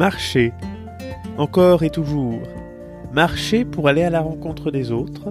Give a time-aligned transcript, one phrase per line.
[0.00, 0.54] Marcher.
[1.36, 2.40] Encore et toujours.
[3.12, 5.30] Marcher pour aller à la rencontre des autres,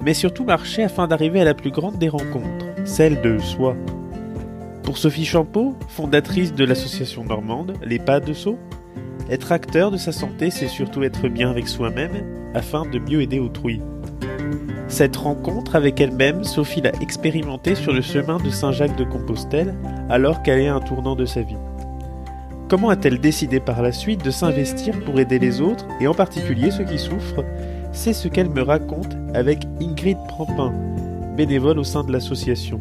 [0.00, 3.74] mais surtout marcher afin d'arriver à la plus grande des rencontres, celle de soi.
[4.84, 8.60] Pour Sophie Champeau, fondatrice de l'association normande Les Pas de Sceaux,
[9.28, 12.12] être acteur de sa santé, c'est surtout être bien avec soi-même
[12.54, 13.82] afin de mieux aider autrui.
[14.86, 19.74] Cette rencontre avec elle-même, Sophie l'a expérimentée sur le chemin de Saint-Jacques de Compostelle
[20.08, 21.56] alors qu'elle est à un tournant de sa vie.
[22.68, 26.72] Comment a-t-elle décidé par la suite de s'investir pour aider les autres, et en particulier
[26.72, 27.44] ceux qui souffrent?
[27.92, 30.72] C'est ce qu'elle me raconte avec Ingrid Prampin,
[31.36, 32.80] bénévole au sein de l'association.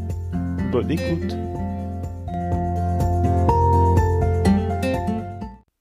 [0.71, 1.37] Bonne écoute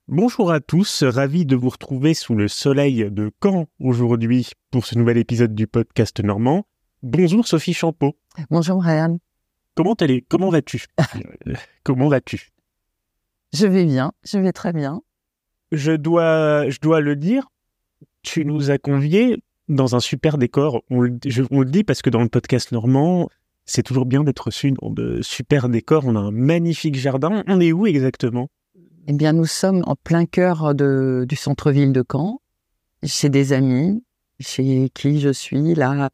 [0.07, 4.99] Bonjour à tous, ravi de vous retrouver sous le soleil de Caen aujourd'hui pour ce
[4.99, 6.67] nouvel épisode du podcast normand.
[7.03, 8.17] Bonjour Sophie Champeau.
[8.51, 9.17] Bonjour Ryan.
[9.75, 10.85] Comment allez Comment vas-tu?
[11.85, 12.54] Comment vas-tu?
[13.55, 15.01] Je vais bien, je vais très bien.
[15.73, 17.49] Je dois, je dois le dire,
[18.23, 20.83] tu nous as conviés dans un super décor.
[20.91, 23.29] On le, dit parce que dans le podcast normand,
[23.65, 26.05] c'est toujours bien d'être reçu dans de super décors.
[26.05, 27.45] On a un magnifique jardin.
[27.47, 28.49] On est où exactement?
[29.07, 32.41] Eh bien, nous sommes en plein cœur de, du centre-ville de Caen,
[33.05, 34.03] chez des amis,
[34.41, 36.11] chez qui je suis là,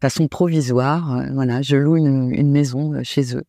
[0.00, 1.22] façon provisoire.
[1.32, 3.44] Voilà, je loue une maison chez eux.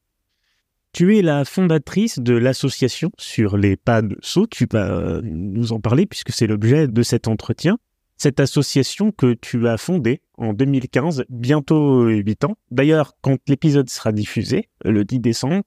[0.96, 4.48] Tu es la fondatrice de l'association sur les pas de saut.
[4.48, 7.78] Tu vas euh, nous en parler puisque c'est l'objet de cet entretien.
[8.16, 12.56] Cette association que tu as fondée en 2015, bientôt 8 ans.
[12.72, 15.64] D'ailleurs, quand l'épisode sera diffusé, le 10 décembre,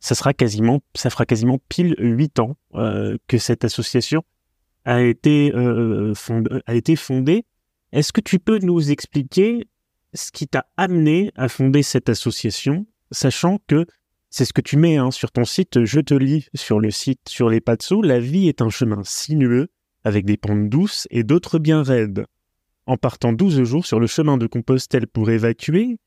[0.00, 4.22] ça sera quasiment, ça fera quasiment pile 8 ans euh, que cette association
[4.84, 6.12] a été, euh,
[6.66, 7.46] a été fondée.
[7.92, 9.66] Est-ce que tu peux nous expliquer
[10.12, 13.86] ce qui t'a amené à fonder cette association, sachant que
[14.30, 15.84] c'est ce que tu mets hein, sur ton site.
[15.84, 18.02] Je te lis sur le site sur les saut.
[18.02, 19.68] La vie est un chemin sinueux
[20.04, 22.26] avec des pentes douces et d'autres bien raides.
[22.86, 25.98] En partant 12 jours sur le chemin de Compostelle pour évacuer,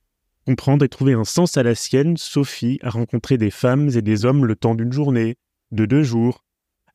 [0.46, 4.26] comprendre et trouver un sens à la sienne, Sophie a rencontré des femmes et des
[4.26, 5.36] hommes le temps d'une journée,
[5.72, 6.44] de deux jours,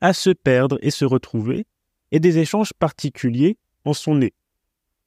[0.01, 1.65] à se perdre et se retrouver,
[2.11, 4.33] et des échanges particuliers en sont nés.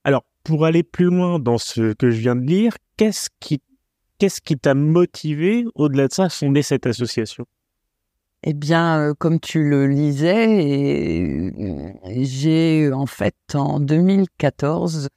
[0.04, 3.60] Alors, pour aller plus loin dans ce que je viens de lire, qu'est-ce qui
[4.20, 7.46] qu'est-ce qui t'a motivé, au-delà de ça, à fonder cette association?
[8.42, 11.52] Eh bien, euh, comme tu le lisais,
[12.22, 15.08] j'ai en fait en 2014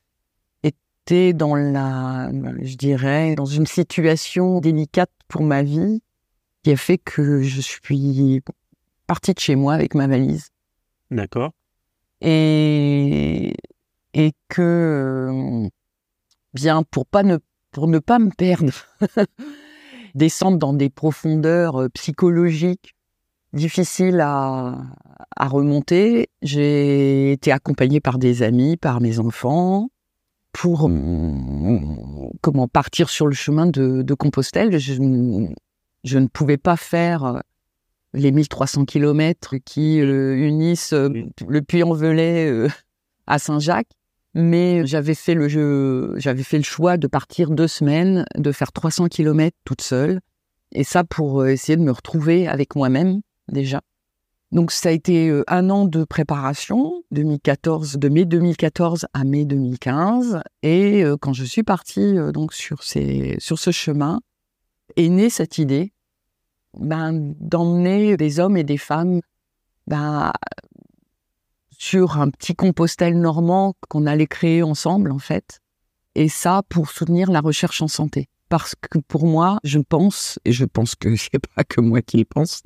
[0.63, 2.31] été dans la,
[2.61, 6.01] je dirais, dans une situation délicate pour ma vie
[6.63, 8.41] qui a fait que je suis
[9.05, 10.47] partie de chez moi avec ma valise.
[11.11, 11.51] D'accord.
[12.21, 13.53] Et
[14.13, 15.69] et que euh,
[16.53, 17.37] bien pour pas ne
[17.73, 18.71] pour ne pas me perdre,
[20.15, 22.95] descendre dans des profondeurs euh, psychologiques
[23.51, 24.77] difficiles à,
[25.39, 26.29] remonter.
[26.41, 29.89] J'ai été accompagnée par des amis, par mes enfants,
[30.53, 34.77] pour mmh, comment partir sur le chemin de, Compostelle.
[34.79, 37.39] Je, ne pouvais pas faire euh,
[38.13, 42.67] les 1300 kilomètres qui euh, unissent le Puy-en-Velay
[43.27, 43.93] à Saint-Jacques
[44.33, 50.19] mais j'avais fait le choix de partir deux semaines, de faire 300 km toute seule,
[50.73, 53.21] et ça pour euh, essayer de me retrouver avec moi-même
[53.51, 53.81] déjà.
[54.51, 59.45] Donc ça a été euh, un an de préparation, 2014, de mai 2014 à mai
[59.45, 64.19] 2015, et euh, quand je suis partie donc sur ce chemin,
[64.95, 65.93] est née cette idée
[66.77, 69.21] ben, d'emmener des hommes et des femmes
[69.87, 70.31] ben,
[71.83, 75.59] sur un petit compostel normand qu'on allait créer ensemble, en fait.
[76.15, 78.29] Et ça, pour soutenir la recherche en santé.
[78.47, 82.15] Parce que pour moi, je pense, et je pense que c'est pas que moi qui
[82.15, 82.61] le pense,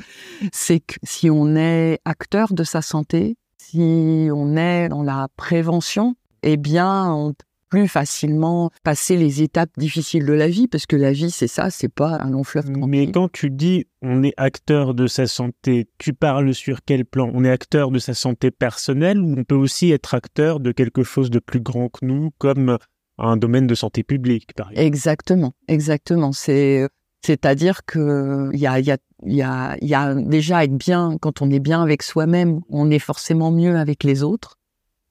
[0.53, 6.15] c'est que si on est acteur de sa santé, si on est dans la prévention,
[6.43, 7.33] eh bien, on
[7.69, 11.69] plus facilement passer les étapes difficiles de la vie, parce que la vie, c'est ça,
[11.69, 15.89] c'est pas un long fleuve Mais quand tu dis on est acteur de sa santé,
[15.97, 17.31] tu parles sur quel plan?
[17.33, 21.03] On est acteur de sa santé personnelle ou on peut aussi être acteur de quelque
[21.03, 22.77] chose de plus grand que nous, comme
[23.17, 24.87] un domaine de santé publique, par exemple?
[24.87, 26.31] Exactement, exactement.
[26.31, 26.87] C'est
[27.25, 31.41] c'est-à-dire que il y a, y, a, y, a, y a déjà être bien, quand
[31.41, 34.57] on est bien avec soi-même, on est forcément mieux avec les autres.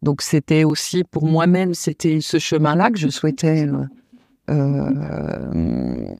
[0.03, 3.85] Donc c'était aussi pour moi-même, c'était ce chemin-là que je souhaitais euh,
[4.51, 6.15] euh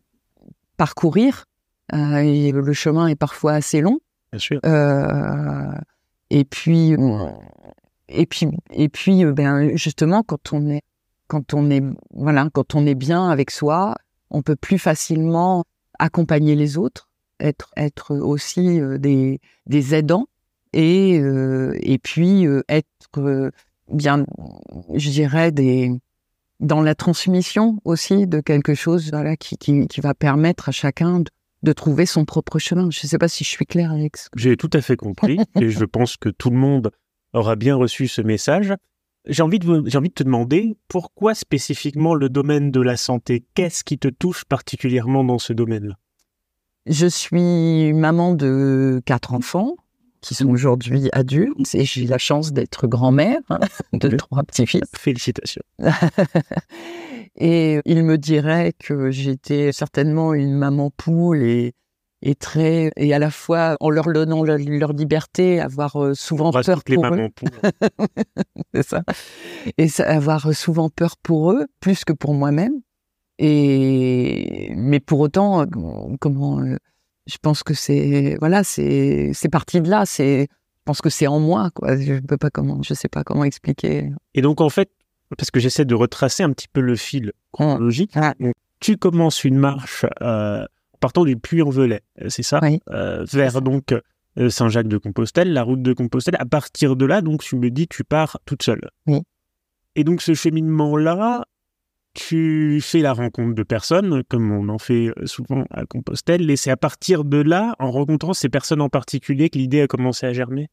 [0.77, 1.47] parcourir.
[1.95, 4.01] Euh, et le chemin est parfois assez long.
[4.33, 4.61] Bien sûr.
[6.29, 6.97] Et puis,
[8.09, 10.83] et puis, et puis, ben justement, quand on est,
[11.29, 11.83] quand on est,
[12.13, 13.95] voilà, quand on est bien avec soi,
[14.31, 15.65] on peut plus facilement
[16.01, 17.09] accompagner les autres,
[17.39, 20.27] être, être aussi des, des aidants
[20.79, 21.21] et
[21.93, 23.53] et puis être
[23.91, 24.27] bien,
[24.95, 25.93] je dirais des
[26.61, 31.21] dans la transmission aussi de quelque chose voilà, qui, qui, qui va permettre à chacun
[31.21, 31.31] de,
[31.63, 32.91] de trouver son propre chemin.
[32.91, 35.39] Je ne sais pas si je suis claire avec ce J'ai tout à fait compris
[35.61, 36.91] et je pense que tout le monde
[37.33, 38.75] aura bien reçu ce message.
[39.27, 43.45] J'ai envie, de, j'ai envie de te demander pourquoi spécifiquement le domaine de la santé?
[43.55, 45.97] Qu'est-ce qui te touche particulièrement dans ce domaine-là?
[46.87, 49.75] Je suis maman de quatre enfants
[50.27, 53.61] qui sont aujourd'hui adultes et j'ai la chance d'être grand-mère hein,
[53.93, 54.83] de trois petits-fils.
[54.99, 55.63] Félicitations.
[57.37, 61.75] et il me dirait que j'étais certainement une maman poule et,
[62.23, 66.83] et très et à la fois en leur donnant leur, liberté, avoir euh, souvent peur
[66.83, 67.29] pour eux.
[68.75, 69.05] C'est ça.
[69.79, 72.81] Et avoir souvent peur pour eux plus que pour moi-même.
[73.39, 75.67] Et mais pour autant, euh,
[76.19, 76.79] comment euh,
[77.27, 80.07] je pense que c'est voilà, c'est c'est parti de là.
[80.07, 81.97] C'est je pense que c'est en moi quoi.
[81.97, 84.11] Je peux pas comment, je sais pas comment expliquer.
[84.35, 84.91] Et donc en fait,
[85.37, 88.13] parce que j'essaie de retracer un petit peu le fil chronologique.
[88.15, 88.35] Ah.
[88.81, 90.65] tu commences une marche euh,
[90.97, 93.93] partant du Puy-en-Velay, euh, c'est ça, euh, vers donc
[94.39, 96.37] euh, Saint-Jacques-de-Compostelle, la route de Compostelle.
[96.39, 98.91] À partir de là, donc tu me dis, tu pars toute seule.
[99.07, 99.23] Oui.
[99.95, 101.45] Et donc ce cheminement-là,
[102.17, 106.57] tu fais la rencontre de personnes, comme on en fait euh, souvent à Compostelle, et
[106.57, 110.27] c'est à partir de là, en rencontrant ces personnes en particulier, que l'idée a commencé
[110.27, 110.69] à germer?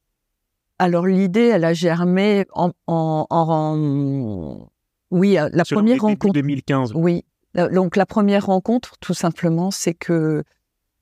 [0.80, 2.72] Alors l'idée, elle a germé en...
[2.88, 4.70] en, en...
[5.12, 6.34] Oui, euh, la première rencontre...
[6.34, 6.94] 2015.
[6.96, 7.26] Oui,
[7.58, 10.44] euh, donc la première rencontre, tout simplement, c'est que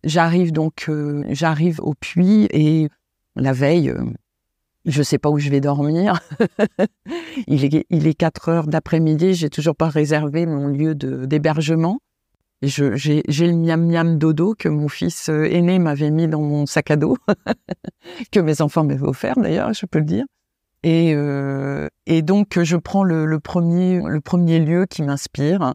[0.03, 0.89] j'arrive donc,
[1.29, 2.89] j'arrive au puits et
[3.35, 3.93] la veille,
[4.85, 6.19] je sais pas où je vais dormir.
[7.47, 11.99] il est il est 4 heures d'après-midi, j'ai toujours pas réservé mon lieu d'hébergement.
[12.61, 16.91] J'ai le miam miam dodo que mon fils euh, aîné m'avait mis dans mon sac
[16.91, 17.17] à dos,
[18.31, 20.25] que mes enfants m'avaient offert d'ailleurs, je peux le dire.
[20.83, 25.73] Et euh, et donc je prends le, le premier le premier lieu qui m'inspire,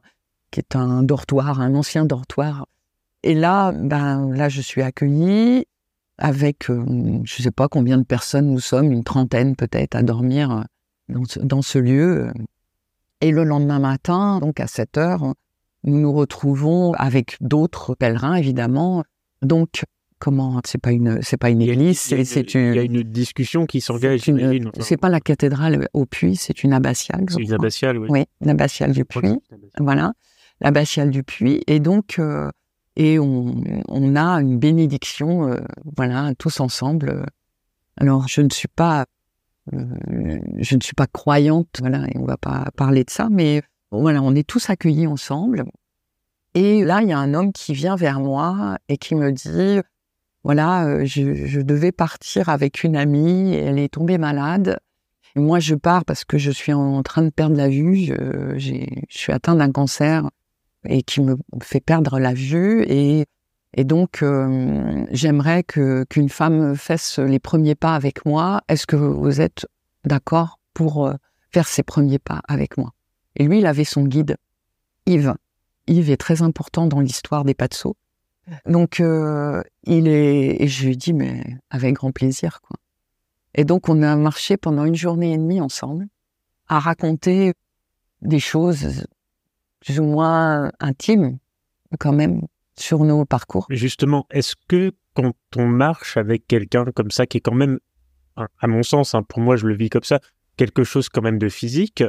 [0.53, 2.67] qui est un dortoir, un ancien dortoir.
[3.23, 5.67] Et là, ben là, je suis accueillie
[6.19, 6.85] avec, euh,
[7.25, 10.63] je ne sais pas combien de personnes nous sommes, une trentaine peut-être, à dormir euh,
[11.09, 12.31] dans ce, dans ce, lieu.
[13.21, 15.35] Et le lendemain matin, donc à 7 heures,
[15.85, 19.05] nous nous retrouvons avec d'autres pèlerins, évidemment.
[19.43, 19.85] Donc,
[20.19, 23.67] comment c'est pas une c'est pas une église c'est une il y a une discussion
[23.67, 24.23] qui s'engage
[24.81, 28.09] c'est pas la cathédrale au puits c'est une abbatiale c'est une abbatiale oui.
[28.09, 29.39] Oui l'abbatiale du puits.
[29.79, 30.15] voilà
[30.61, 31.63] l'abbatiale du puits.
[31.67, 32.51] Et donc euh,
[32.96, 35.56] et on, a une bénédiction, euh,
[35.96, 37.26] voilà, tous ensemble.
[37.98, 39.04] Alors, je ne suis pas,
[39.75, 43.62] euh, je ne suis pas croyante, voilà, et on va pas parler de ça, mais
[43.90, 45.64] voilà, on est tous accueillis ensemble.
[46.54, 49.81] Et là, il y a un homme qui vient vers moi et qui me dit,
[50.43, 54.78] voilà, euh, je, je devais partir avec une amie, et elle est tombée malade.
[55.34, 57.96] Et moi, je pars parce que je suis en train de perdre la vue.
[57.96, 60.31] Je, je suis atteint d'un cancer
[60.88, 63.27] et qui me fait perdre la vue et
[63.79, 68.62] et donc euh, j'aimerais qu'une femme fasse les premiers pas avec moi.
[68.69, 69.67] Est-ce que vous êtes
[70.05, 71.15] d'accord pour euh,
[71.53, 72.94] faire ses premiers pas avec moi?
[73.37, 74.38] Et lui, il avait son guide,
[75.05, 75.35] Yves.
[75.88, 77.97] Yves est très important dans l'histoire des saut.
[78.65, 82.77] Donc euh, il est et je lui dis mais avec grand plaisir quoi.
[83.55, 86.06] Et donc on a marché pendant une journée et demie ensemble
[86.69, 87.55] à raconter
[88.22, 89.05] des choses
[89.86, 91.38] plus ou moins intime
[92.00, 92.43] quand même
[92.78, 93.66] sur nos parcours.
[93.70, 97.78] Justement, est-ce que quand on marche avec quelqu'un comme ça, qui est quand même,
[98.36, 100.20] à mon sens, hein, pour moi je le vis comme ça,
[100.56, 102.02] quelque chose quand même de physique,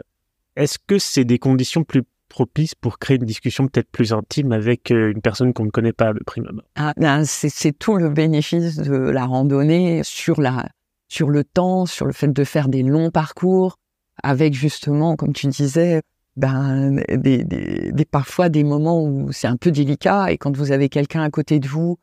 [0.55, 4.91] est-ce que c'est des conditions plus propices pour créer une discussion peut-être plus intime avec
[4.91, 6.65] euh, une personne qu'on ne connaît pas de prime abord?
[6.75, 10.67] Ah, ben, C'est tout le bénéfice de la randonnée sur, la,
[11.07, 13.77] sur le temps, sur le fait de faire des longs parcours,
[14.23, 16.01] avec justement, comme tu disais,
[16.37, 20.71] ben, des, des, des, parfois des moments où c'est un peu délicat et quand vous
[20.71, 21.97] avez quelqu'un à côté de vous,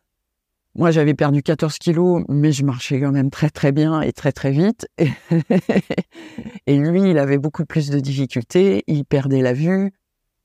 [0.75, 4.33] moi j'avais perdu 14 kilos, mais je marchais quand même très très bien et très
[4.33, 4.89] très vite.
[6.67, 9.93] Et, lui, il avait beaucoup plus de difficultés, il perdait la vue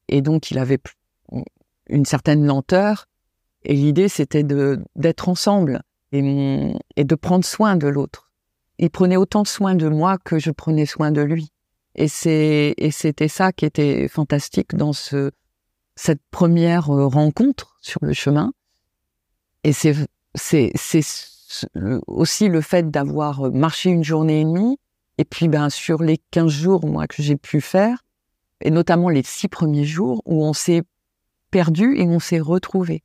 [0.08, 0.80] et donc il avait
[1.88, 3.08] une certaine lenteur.
[3.64, 5.82] Et l'idée c'était d'être ensemble
[6.12, 8.32] et, et de prendre soin de l'autre.
[8.78, 11.52] Il prenait autant soin de moi que je prenais soin de lui.
[12.00, 15.32] Et c'était ça qui était fantastique dans ce
[15.98, 18.54] cette première euh, rencontre sur le chemin.
[19.66, 19.94] Et c'est
[22.08, 24.80] aussi le fait d'avoir euh, marché une journée et demie
[25.18, 28.06] et puis ben sur les 15 jours moi que j'ai pu faire
[28.62, 30.84] et notamment les six premiers jours où on s'est
[31.52, 33.04] perdu et on s'est retrouvé.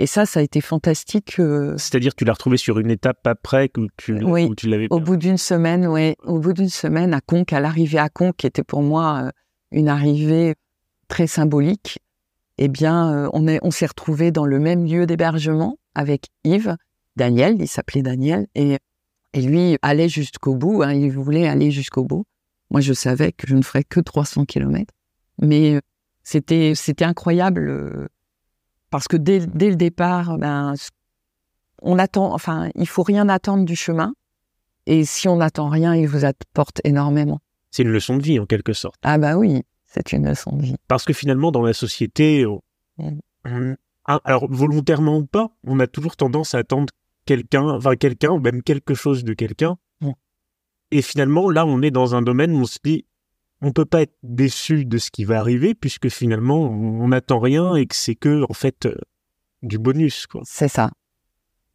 [0.00, 1.40] Et ça, ça a été fantastique.
[1.40, 4.86] euh, C'est-à-dire tu l'as retrouvé sur une étape après que tu, Oui, où tu l'avais
[4.90, 8.36] au bout d'une semaine, ouais, au bout d'une semaine à Conques, à l'arrivée à Conques,
[8.36, 9.30] qui était pour moi euh,
[9.72, 10.54] une arrivée
[11.08, 11.98] très symbolique,
[12.58, 16.76] eh bien, euh, on est, on s'est retrouvé dans le même lieu d'hébergement avec Yves,
[17.16, 18.78] Daniel, il s'appelait Daniel, et,
[19.32, 22.24] et lui allait jusqu'au bout, hein, il voulait aller jusqu'au bout.
[22.70, 24.94] Moi, je savais que je ne ferais que 300 kilomètres,
[25.42, 25.80] mais
[26.22, 28.08] c'était, c'était incroyable
[28.90, 30.74] parce que dès, dès le départ, ben,
[31.82, 34.12] on attend, enfin, il faut rien attendre du chemin.
[34.86, 37.40] Et si on n'attend rien, il vous apporte énormément.
[37.70, 38.98] C'est une leçon de vie en quelque sorte.
[39.02, 40.76] Ah bah oui, c'est une leçon de vie.
[40.88, 42.62] Parce que finalement, dans la société, on-
[42.98, 43.18] Mm.
[43.44, 43.76] on-
[44.06, 46.92] ah, alors volontairement ou pas, on a toujours tendance à attendre
[47.26, 49.76] quelqu'un, enfin quelqu'un, ou même quelque chose de quelqu'un.
[50.00, 50.12] Mm.
[50.90, 53.04] Et finalement, là, on est dans un domaine où on se dit,
[53.60, 57.74] on peut pas être déçu de ce qui va arriver, puisque finalement, on n'attend rien
[57.74, 58.94] et que c'est que, en fait, euh,
[59.62, 60.42] du bonus, quoi.
[60.44, 60.90] C'est ça.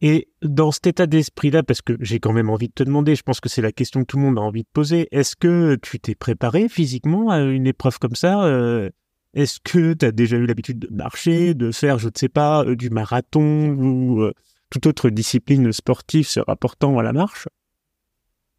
[0.02, 3.24] Et dans cet état d'esprit-là, parce que j'ai quand même envie de te demander, je
[3.24, 5.76] pense que c'est la question que tout le monde a envie de poser, est-ce que
[5.76, 8.90] tu t'es préparé physiquement à une épreuve comme ça Euh,
[9.34, 12.66] Est-ce que tu as déjà eu l'habitude de marcher, de faire, je ne sais pas,
[12.66, 14.30] euh, du marathon ou
[14.70, 17.48] toute autre discipline sportive se rapportant à la marche?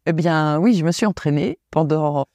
[0.07, 2.25] Eh bien oui, je me suis entraînée pendant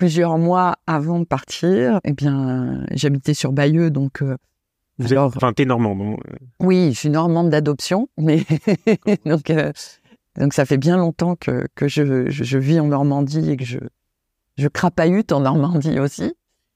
[0.00, 2.00] plusieurs mois avant de partir.
[2.04, 4.34] Eh bien, j'habitais sur Bayeux, donc euh,
[4.98, 6.16] Vous êtes, Alors- enfin, t'es normand, non
[6.58, 8.42] oui, je suis normande d'adoption, mais
[9.26, 9.72] donc euh,
[10.38, 13.64] donc ça fait bien longtemps que que je, je, je vis en Normandie et que
[13.64, 13.78] je
[14.56, 16.32] je crapahute en Normandie aussi.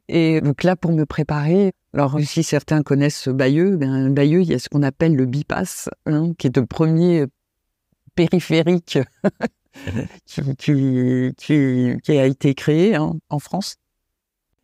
[0.08, 4.54] Et donc là, pour me préparer, alors si certains connaissent Bayeux, ben Bayeux, il y
[4.54, 7.24] a ce qu'on appelle le bypass, hein, qui est le premier
[8.14, 8.98] périphérique
[10.58, 13.76] qui, qui, a été créé hein, en France.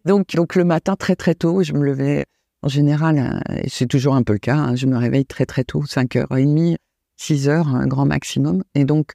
[0.04, 2.26] Donc, le matin, très très tôt, je me levais
[2.62, 3.18] en général,
[3.50, 6.76] euh, c'est toujours un peu le cas, hein, je me réveille très très tôt, 5h30,
[7.18, 8.62] 6h, un grand maximum.
[8.74, 9.12] Et donc,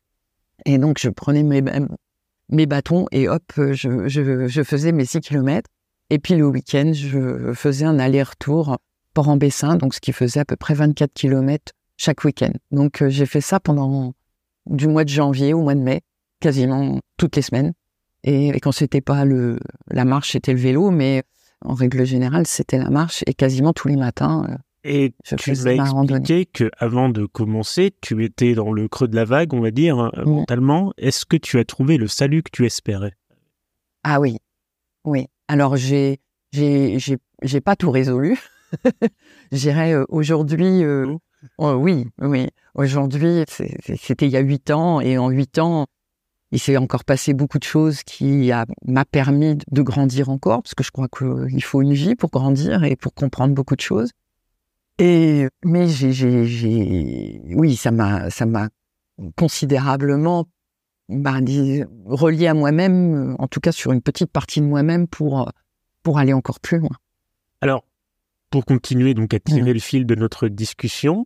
[0.65, 5.69] et donc je prenais mes, bâtons et hop, je, faisais mes 6 km.
[6.09, 8.77] Et puis le week-end, je faisais un aller-retour
[9.13, 12.51] Port-en-Bessin, donc ce qui faisait à peu près 24 km chaque week-end.
[12.71, 14.13] Donc euh, j'ai fait ça pendant
[14.67, 16.01] du mois de janvier au mois de mai,
[16.39, 17.73] quasiment toutes les semaines.
[18.23, 21.23] Et, et quand c'était pas le la marche, c'était le vélo, mais
[21.61, 24.45] en règle générale, c'était la marche et quasiment tous les matins.
[24.49, 29.07] euh, Et Je tu m'as expliqué que avant de commencer, tu étais dans le creux
[29.07, 30.91] de la vague, on va dire, hein, mentalement.
[30.97, 33.13] Est-ce que tu as trouvé le salut que tu espérais?
[34.03, 34.37] Ah oui,
[35.03, 35.27] oui.
[35.47, 36.19] Alors j'ai
[36.51, 38.39] j'ai j'ai j'ai pas tout résolu.
[39.51, 41.19] Je dirais euh, aujourd'hui, euh, Oh.
[41.59, 42.47] oh, oui, oui.
[42.75, 45.85] Aujourd'hui, c'était il y a huit ans et en huit ans,
[46.51, 50.75] il s'est encore passé beaucoup de choses qui a- m'a permis de grandir encore parce
[50.75, 54.11] que je crois qu'il faut une vie pour grandir et pour comprendre beaucoup de choses.
[54.99, 58.69] Et mais j'ai oui, ça m'a ça m'a
[59.35, 60.45] considérablement
[61.09, 61.39] bah,
[62.05, 65.51] relié à moi-même, en tout cas sur une petite partie de moi-même pour,
[66.03, 66.95] pour aller encore plus loin.
[67.61, 67.83] Alors,
[68.49, 71.25] pour continuer donc à tirer le fil de notre discussion,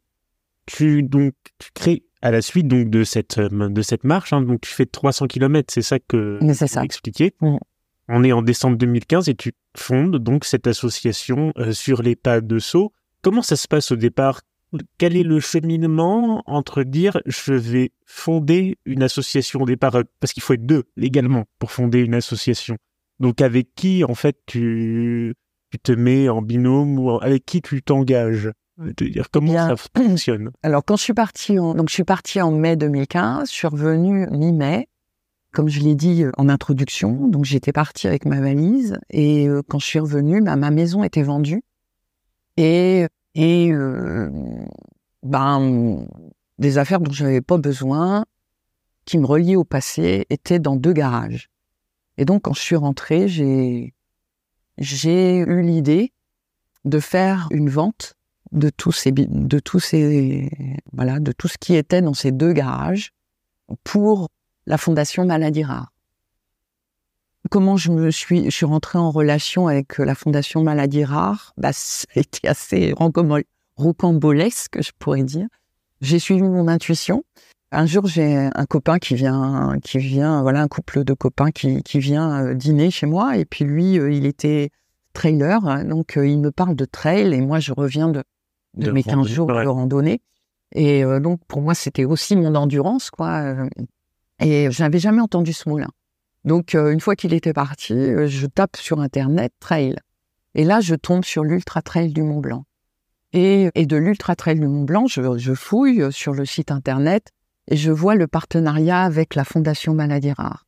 [0.70, 4.42] tu donc tu crées à la suite donc de cette euh, de cette marche, hein,
[4.42, 7.34] donc tu fais 300 km, c'est ça que tu expliqué.
[7.42, 7.58] Mhm.
[8.08, 12.42] On est en décembre 2015 et tu fondes donc cette association euh, sur les pas
[12.42, 12.92] de saut.
[13.22, 14.42] Comment ça se passe au départ?
[15.00, 20.34] Quel est le cheminement entre dire je vais fonder une association au départ euh, parce
[20.34, 22.78] qu'il faut être deux légalement pour fonder une association.
[23.20, 25.34] Donc avec qui en fait tu
[25.72, 28.52] tu te mets en binôme ou avec qui tu t'engages?
[28.80, 29.68] Dire comment Bien.
[29.68, 30.52] ça fonctionne?
[30.64, 33.68] Alors quand je suis partie en, donc je suis partie en mai 2015, je suis
[33.68, 34.88] revenue mi-mai,
[35.52, 37.28] comme je l'ai dit euh, en introduction.
[37.28, 41.04] Donc j'étais partie avec ma valise et euh, quand je suis revenue, bah, ma maison
[41.04, 41.62] était vendue
[42.58, 44.30] et et euh,
[45.24, 46.06] ben
[46.58, 48.26] des affaires dont j'avais pas besoin,
[49.06, 51.50] qui me reliaient au passé, étaient dans deux garages.
[52.18, 53.94] Et donc quand je suis rentrée, j'ai
[54.78, 56.14] j'ai eu l'idée
[56.86, 58.16] de faire une vente
[58.52, 60.50] de tous ces de tous ces
[60.92, 63.12] voilà de tout ce qui était dans ces deux garages
[63.84, 64.30] pour
[64.66, 65.92] la fondation Maladies Rares.
[67.50, 71.72] Comment je me suis je suis rentrée en relation avec la fondation Maladies Rares Bah
[71.74, 72.94] ça a été assez
[73.78, 75.48] rocambolesque, je pourrais dire.
[76.02, 77.24] J'ai suivi mon intuition.
[77.72, 81.84] Un jour, j'ai un copain qui vient qui vient voilà un couple de copains qui
[81.84, 84.72] qui vient euh, dîner chez moi et puis lui euh, il était
[85.14, 88.24] trailer donc euh, il me parle de trail et moi je reviens de
[88.76, 90.22] de, De mes 15 randonnée, jours de randonnée.
[90.74, 93.42] Et euh, donc, pour moi, c'était aussi mon endurance, quoi.
[93.42, 93.68] euh,
[94.40, 95.88] Et je n'avais jamais entendu ce mot-là.
[96.46, 99.96] Donc, euh, une fois qu'il était parti, euh, je tape sur Internet trail.
[100.56, 102.66] Et là, je tombe sur l'Ultra Trail du Mont Blanc.
[103.34, 107.30] Et, et de l'Ultra Trail du Mont Blanc, je, je fouille sur le site internet
[107.68, 110.66] et je vois le partenariat avec la Fondation Maladies Rares.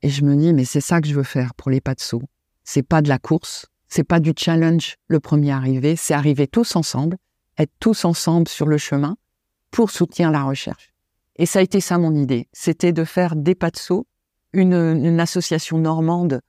[0.00, 2.00] Et je me dis, mais c'est ça que je veux faire pour les pas de
[2.00, 2.22] saut.
[2.64, 6.76] C'est pas de la course, c'est pas du challenge le premier arrivé, c'est arriver tous
[6.76, 7.16] ensemble,
[7.58, 9.16] être tous ensemble sur le chemin
[9.70, 10.92] pour soutenir la recherche.
[11.36, 14.06] Et ça a été ça mon idée, c'était de faire des pas de saut,
[14.52, 16.40] une, une association normande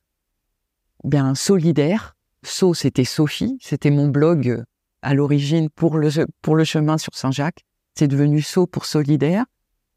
[1.04, 2.16] bien solidaire.
[2.44, 4.64] Saut, c'était Sophie, c'était mon blog euh,
[5.02, 6.10] à l'origine pour le,
[6.42, 7.66] pour le chemin sur Saint-Jacques.
[7.96, 9.46] C'est devenu Saut pour solidaire.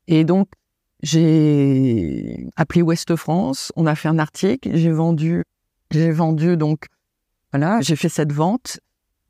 [0.09, 0.49] Et donc,
[1.02, 5.45] j'ai appelé Ouest France, on a fait un article, j'ai vendu,
[5.90, 6.87] j'ai vendu donc,
[7.52, 8.81] voilà, j'ai fait cette vente.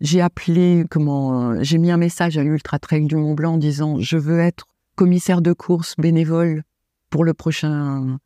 [0.03, 4.01] J'ai appelé, comment, j'ai mis un message à l'Ultra Trail du Mont Blanc en disant,
[4.01, 4.67] je veux être
[4.97, 6.65] commissaire de course bénévole
[7.09, 8.19] pour le prochain,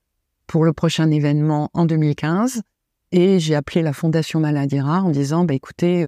[0.46, 2.62] pour le prochain événement en 2015.
[3.12, 6.06] Et j'ai appelé la Fondation Maladie Rare en disant, bah, écoutez,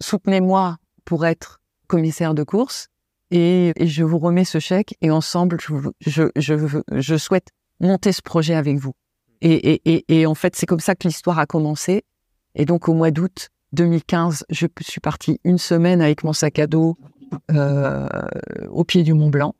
[0.00, 2.86] soutenez-moi pour être commissaire de course
[3.32, 7.48] et, je vous remets ce chèque et ensemble, je, je, je, souhaite
[7.80, 8.92] monter ce projet avec vous.
[9.40, 12.04] Et, et, et en fait, c'est comme ça que l'histoire a commencé.
[12.54, 16.66] Et donc, au mois d'août 2015, je suis partie une semaine avec mon sac à
[16.66, 16.96] dos
[17.50, 18.08] euh,
[18.70, 19.54] au pied du Mont Blanc,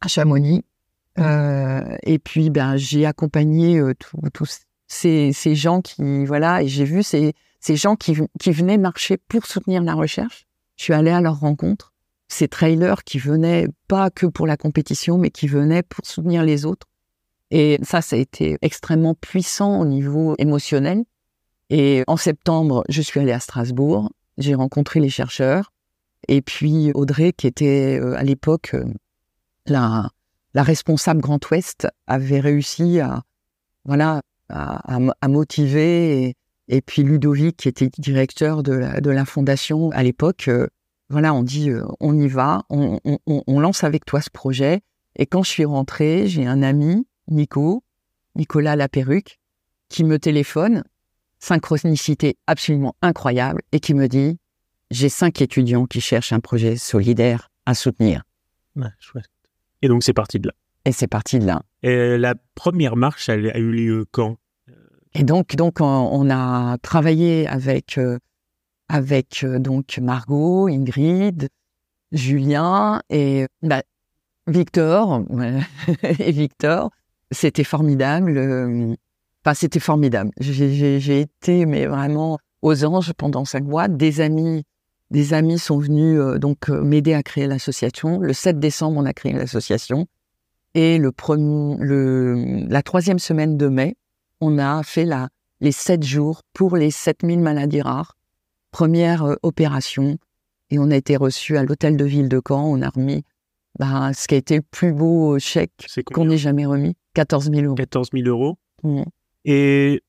[0.00, 0.64] à Chamonix.
[1.18, 3.94] Euh, et puis, ben, j'ai accompagné euh,
[4.32, 9.16] tous ces, gens qui, voilà, et j'ai vu ces, ces gens qui, qui venaient marcher
[9.16, 10.46] pour soutenir la recherche.
[10.76, 11.92] Je suis allée à leur rencontre
[12.28, 16.64] ces trailers qui venaient pas que pour la compétition, mais qui venaient pour soutenir les
[16.64, 16.86] autres.
[17.50, 21.02] Et ça, ça a été extrêmement puissant au niveau émotionnel.
[21.70, 25.72] Et en septembre, je suis allée à Strasbourg, j'ai rencontré les chercheurs,
[26.26, 28.84] et puis Audrey, qui était euh, à l'époque euh,
[29.66, 30.10] la,
[30.54, 33.22] responsable Grand Ouest, avait réussi à,
[33.84, 36.34] voilà, à, motiver,
[36.66, 40.66] et, puis Ludovic, qui était directeur de la, fondation à l'époque, euh,
[41.08, 44.80] voilà, on dit, on y va, on, lance avec toi ce projet.
[45.16, 47.82] Et quand je suis rentrée, j'ai un ami, Nico,
[48.36, 49.40] Nicolas Laperruque,
[49.88, 50.84] qui me téléphone,
[51.40, 54.38] synchronicité absolument incroyable, et qui me dit,
[54.90, 58.22] j'ai cinq étudiants qui cherchent un projet solidaire à soutenir.
[59.82, 60.54] Et donc c'est parti de là.
[60.84, 61.62] Et c'est parti de là.
[61.82, 64.36] Et la première marche, elle a eu lieu quand?
[65.14, 68.18] Et donc, donc on, a travaillé avec euh,
[68.88, 71.48] avec euh, donc Margot, Ingrid,
[72.12, 73.82] Julien et bah,
[74.46, 75.24] Victor.
[76.02, 76.90] et Victor,
[77.30, 78.96] c'était formidable.
[79.40, 80.30] Euh, enfin, c'était formidable.
[80.40, 83.88] J'ai été, mais vraiment aux anges pendant cinq mois.
[83.88, 84.64] Des amis,
[85.10, 88.18] des amis sont venus euh, donc m'aider à créer l'association.
[88.20, 90.06] Le 7 décembre, on a créé l'association.
[90.74, 93.96] Et le premier, le, la troisième semaine de mai,
[94.40, 95.28] on a fait la,
[95.60, 98.16] les sept jours pour les 7000 maladies rares
[98.70, 100.16] première euh, opération.
[100.70, 102.64] Et on a été reçu à l'hôtel de ville de Caen.
[102.64, 103.24] On a remis
[103.78, 105.72] bah, ce qui a été le plus beau chèque
[106.12, 107.74] qu'on ait jamais remis, 14 000 euros.
[107.74, 108.56] 14 000 euros.
[108.82, 109.02] Mmh.
[109.44, 110.02] Et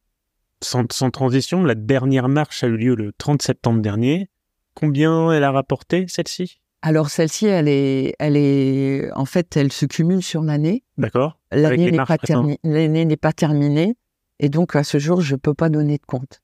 [0.61, 4.29] sans, transition, la dernière marche a eu lieu le 30 septembre dernier.
[4.73, 6.59] Combien elle a rapporté, celle-ci?
[6.81, 10.83] Alors celle-ci, elle est, elle est, en fait, elle se cumule sur l'année.
[10.97, 11.39] D'accord.
[11.51, 12.17] L'année n'est pas,
[12.63, 13.95] l'année n'est pas terminée,
[14.39, 16.41] et donc à ce jour, je peux pas donner de compte.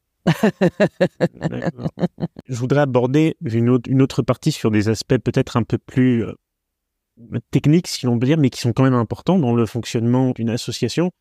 [2.48, 6.34] Je voudrais aborder une autre, partie sur des aspects peut-être un peu plus euh,
[7.52, 10.50] techniques, si l'on peut dire, mais qui sont quand même importants dans le fonctionnement d'une
[10.50, 11.12] association.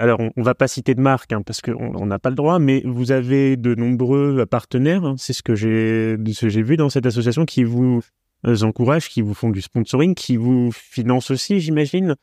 [0.00, 2.58] Alors, on, ne va pas citer de marque hein, parce qu'on n'a pas le droit,
[2.58, 5.04] mais vous avez de nombreux partenaires.
[5.04, 6.16] Hein, c'est ce que j'ai,
[6.62, 8.00] vu dans cette association qui vous
[8.46, 12.16] euh, encouragent, qui vous font du sponsoring, qui vous financent aussi, j'imagine.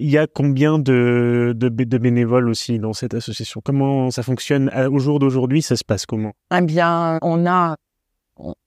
[0.00, 3.60] Il y a combien de, bénévoles aussi dans cette association?
[3.64, 4.68] Comment ça fonctionne?
[4.90, 6.32] Au jour d'aujourd'hui Ça se passe comment?
[6.52, 7.76] Eh bien, on a,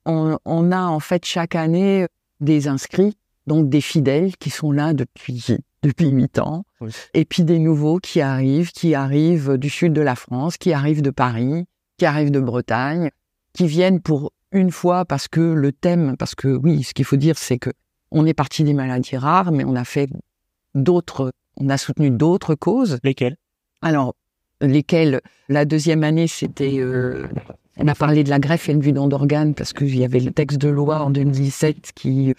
[0.05, 2.07] on, a en fait chaque année
[2.39, 6.65] des inscrits, donc des fidèles qui sont là depuis depuis huit ans,
[7.13, 11.01] et puis des nouveaux qui arrivent, qui arrivent du sud de la France, qui arrivent
[11.01, 11.65] de Paris,
[11.97, 13.11] qui arrivent de Bretagne,
[13.53, 17.17] qui viennent pour une fois parce que le thème, parce que oui, ce qu'il faut
[17.17, 17.71] dire, c'est que
[18.11, 20.09] on est parti des maladies rares, mais on a fait
[20.75, 22.99] d'autres, on a soutenu d'autres causes.
[23.03, 23.35] Lesquelles?
[23.81, 24.15] Alors,
[24.61, 25.19] lesquelles?
[25.49, 27.27] La deuxième année, c'était, euh,
[27.77, 30.31] on a parlé de la greffe et le vue d'organes parce qu'il y avait le
[30.31, 32.35] texte de loi en 2017 qui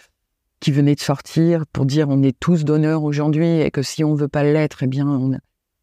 [0.65, 4.15] qui venait de sortir pour dire on est tous donneurs aujourd'hui et que si on
[4.15, 5.39] veut pas l'être, eh bien,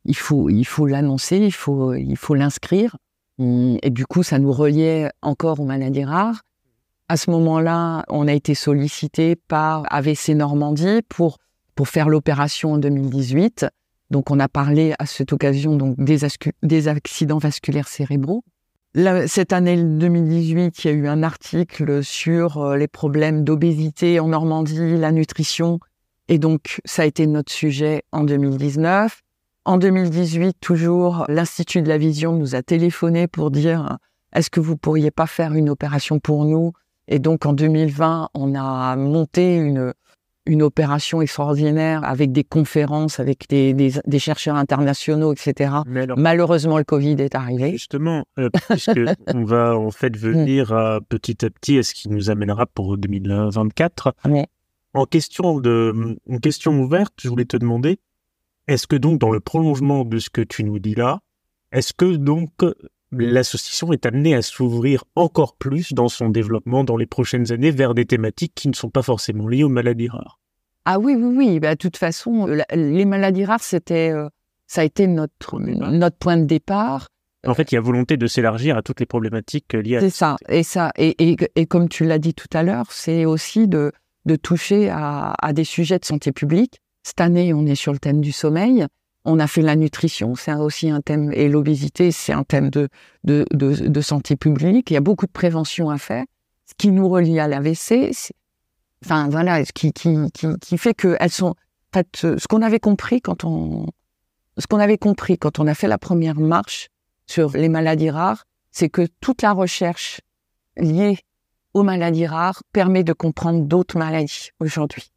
[0.05, 2.97] il faut il faut l'annoncer, il faut il faut l'inscrire.
[3.37, 6.41] Et du coup, ça nous reliait encore aux maladies rares.
[7.09, 11.37] À ce moment-là, on a été sollicité par AVC Normandie pour
[11.75, 13.67] pour faire l'opération en 2018.
[14.09, 18.43] Donc, on a parlé à cette occasion donc des accidents vasculaires cérébraux.
[19.27, 24.27] Cette année 2018, il y a eu un article sur euh, les problèmes d'obésité en
[24.27, 25.79] Normandie, la nutrition,
[26.27, 29.21] et donc ça a été notre sujet en 2019.
[29.63, 33.97] En 2018, toujours, l'Institut de la Vision nous a téléphoné pour dire
[34.33, 36.73] est-ce que vous pourriez pas faire une opération pour nous?
[37.07, 39.93] Et donc en 2020, on a monté une
[40.45, 45.75] une opération extraordinaire avec des conférences, avec des, des, chercheurs internationaux, etc.
[46.17, 47.71] Malheureusement, le Covid est arrivé.
[47.71, 48.99] Justement, euh, puisque
[49.33, 52.97] on va en fait venir à, petit à petit à ce qui nous amènera pour
[52.97, 54.13] 2024.
[54.93, 57.99] En question de, en question ouverte, je voulais te demander,
[58.67, 61.19] est-ce que donc dans le prolongement de ce que tu nous dis là,
[61.71, 62.51] est-ce que donc
[63.11, 67.93] l'association est amenée à s'ouvrir encore plus dans son développement dans les prochaines années vers
[67.93, 70.39] des thématiques qui ne sont pas forcément liées aux maladies rares.
[70.85, 71.59] Ah oui, oui, oui.
[71.59, 74.29] Bah, de toute façon, les maladies rares, c'était, euh,
[74.67, 77.07] ça a été notre, notre point de départ.
[77.45, 80.09] En fait, il y a volonté de s'élargir à toutes les problématiques liées à C'est
[80.09, 80.37] ça.
[80.47, 81.15] Et ça, et,
[81.55, 83.91] et, comme tu l'as dit tout à l'heure, c'est aussi de,
[84.25, 86.79] de toucher à, à des sujets de santé publique.
[87.03, 88.85] Cette année, on est sur le thème du sommeil.
[89.23, 92.89] On a fait la nutrition, c'est aussi un thème, et l'obésité, c'est un thème de,
[93.23, 94.89] de, de, santé publique.
[94.89, 96.25] Il y a beaucoup de prévention à faire.
[96.65, 98.11] Ce qui nous relie à l'AVC,
[99.05, 101.53] enfin voilà, ce qui, qui, qui, qui fait qu'elles sont,
[101.93, 103.85] fait, ce qu'on avait compris quand on,
[104.57, 106.89] ce qu'on avait compris quand on a fait la première marche
[107.27, 110.21] sur les maladies rares, c'est que toute la recherche
[110.77, 111.19] liée
[111.73, 115.11] aux maladies rares permet de comprendre d'autres maladies aujourd'hui.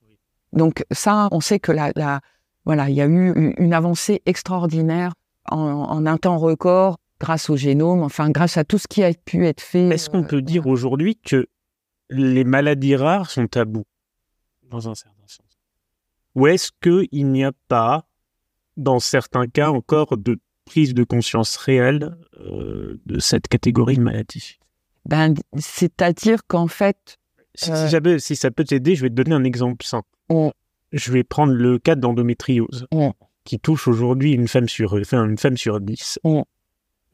[0.53, 2.21] Donc ça, on sait que la,
[2.65, 5.13] voilà, il y a eu une avancée extraordinaire
[5.51, 9.47] en, un temps record grâce au génome, enfin grâce à tout ce qui a pu
[9.47, 9.89] être fait.
[9.89, 11.47] Est-ce qu'on peut dire aujourd'hui que
[12.11, 13.85] les maladies rares sont tabous
[14.71, 15.59] dans un certain sens?
[16.35, 18.07] Ou est-ce qu'il n'y a pas,
[18.77, 24.59] dans certains cas encore, de prise de conscience réelle euh, de cette catégorie de maladies?
[25.05, 27.19] Ben, C'est-à-dire qu'en fait...
[27.55, 30.09] Si, euh, si, ça peut t'aider, je vais te donner un exemple simple
[30.95, 32.87] je vais prendre le cas d'endométriose,
[33.45, 36.19] qui touche aujourd'hui une femme sur, enfin, une femme sur dix.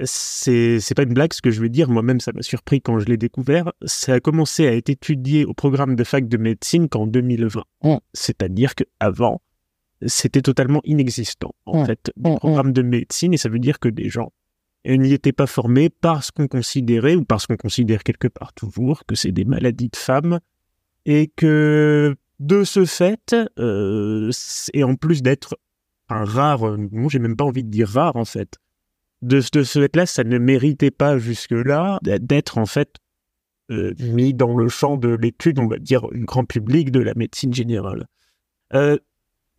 [0.02, 2.98] C'est, c'est pas une blague ce que je vais dire, moi-même ça m'a surpris quand
[3.00, 3.72] je l'ai découvert.
[3.84, 7.62] Ça a commencé à être étudié au programme de fac de médecine qu'en 2020.
[8.14, 9.42] C'est-à-dire qu'avant,
[10.06, 14.08] c'était totalement inexistant, en fait, le programme de médecine, et ça veut dire que des
[14.08, 14.32] gens
[14.86, 19.14] n'y étaient pas formés parce qu'on considérait, ou parce qu'on considère quelque part toujours, que
[19.14, 20.40] c'est des maladies de femmes,
[21.04, 24.30] et que de ce fait, euh,
[24.74, 25.58] et en plus d'être
[26.08, 28.58] un rare, moi j'ai même pas envie de dire rare en fait,
[29.22, 32.96] de, ce fait-là, ça ne méritait pas jusque-là d'être en fait
[33.70, 37.52] euh, mis dans le champ de l'étude, on va dire, grand public de la médecine
[37.52, 38.06] générale.
[38.72, 38.96] Euh,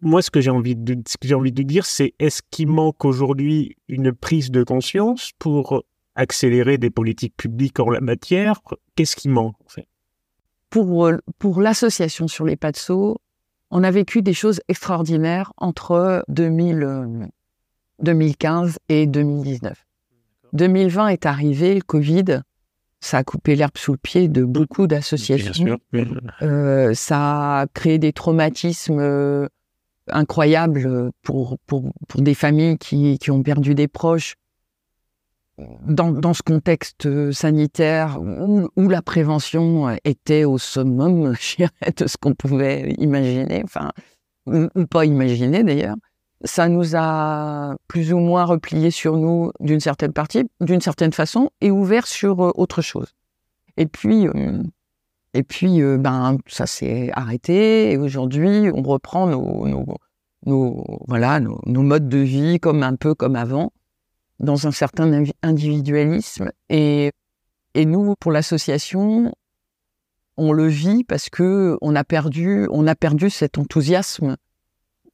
[0.01, 2.67] moi, ce que j'ai envie de, ce que j'ai envie de dire, c'est est-ce qu'il
[2.67, 5.83] manque aujourd'hui une prise de conscience pour
[6.15, 8.61] accélérer des politiques publiques en la matière?
[8.95, 9.87] Qu'est-ce qui manque en fait?
[10.71, 13.19] Pour, euh, pour l'association sur les pas de saut,
[13.69, 17.29] on a vécu des choses extraordinaires entre 2000,
[17.99, 19.85] 2015 euh, et 2019.
[20.53, 22.41] 2020 est arrivé, le Covid,
[22.99, 25.79] ça a coupé l'herbe sous le pied de beaucoup d'associations.
[26.41, 29.47] Euh, ça a créé des traumatismes euh,
[30.09, 34.35] incroyables pour, pour, pour des familles qui, qui ont perdu des proches
[35.57, 41.33] dans, ce contexte euh, sanitaire où, la prévention était au summum
[41.97, 43.91] de ce qu'on pouvait imaginer, enfin,
[44.89, 45.95] pas imaginer d'ailleurs,
[46.43, 51.49] ça nous a plus ou moins replié sur nous d'une certaine partie, d'une certaine façon,
[51.61, 53.13] et ouvert sur euh, autre chose.
[53.77, 54.63] Et puis, euh,
[55.33, 59.65] et puis, ben, ça s'est arrêté, et aujourd'hui, on reprend nos,
[60.45, 63.71] nos, voilà, nos modes de vie comme un peu comme avant
[64.41, 66.51] dans un certain individualisme.
[66.69, 67.11] Et,
[67.73, 69.31] et nous, pour l'association,
[70.37, 74.35] on le vit parce que on a perdu, on a perdu cet enthousiasme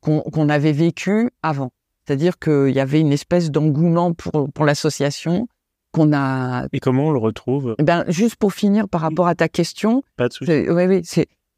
[0.02, 1.72] qu'on avait vécu avant.
[2.06, 5.48] C'est-à-dire qu'il y avait une espèce d'engouement pour, pour l'association
[5.92, 6.68] qu'on a.
[6.72, 7.76] Et comment on le retrouve?
[7.78, 10.04] Eh Ben juste pour finir par rapport à ta question.
[10.16, 10.52] Pas de souci.
[10.70, 11.02] Oui, oui,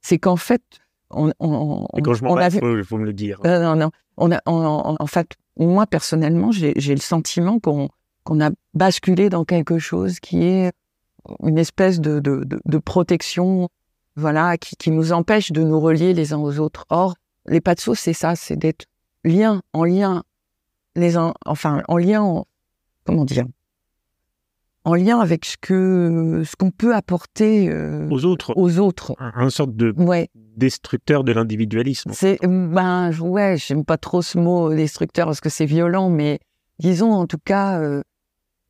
[0.01, 0.63] c'est qu'en fait,
[1.11, 3.39] on, on, Et quand je m'en vais, il faut, me le dire.
[3.45, 7.89] Euh, non, non, on a, en fait, moi personnellement, j'ai le sentiment qu'on
[8.23, 10.71] qu'on a basculé dans quelque chose qui est
[11.43, 13.69] une espèce de, de, de, protection,
[14.15, 16.85] voilà, qui, qui, nous empêche de nous relier les uns aux autres.
[16.89, 17.15] Or,
[17.47, 18.85] les pas de sauce, c'est ça, c'est d'être
[19.23, 20.23] lien en lien,
[20.95, 22.43] les uns, enfin, en lien,
[23.05, 23.45] comment dire,
[24.85, 28.53] en lien avec ce que ce qu'on peut apporter euh, aux autres.
[28.55, 29.15] Aux autres.
[29.19, 29.93] Un, sorte de
[30.55, 32.11] destructeur de l'individualisme.
[32.13, 36.39] C'est ben ouais, j'aime pas trop ce mot destructeur parce que c'est violent, mais
[36.79, 38.01] disons en tout cas euh,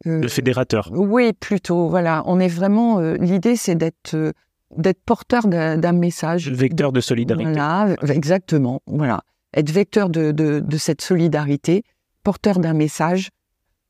[0.06, 0.90] le fédérateur.
[0.94, 1.90] Oui, plutôt.
[1.90, 3.00] Voilà, on est vraiment.
[3.00, 4.34] L'idée, c'est d'être
[4.76, 6.50] d'être porteur d'un message.
[6.50, 7.52] Vecteur de solidarité.
[7.52, 8.82] Voilà, exactement.
[8.88, 9.22] Voilà,
[9.54, 11.84] être vecteur de, de, de cette solidarité,
[12.24, 13.30] porteur d'un message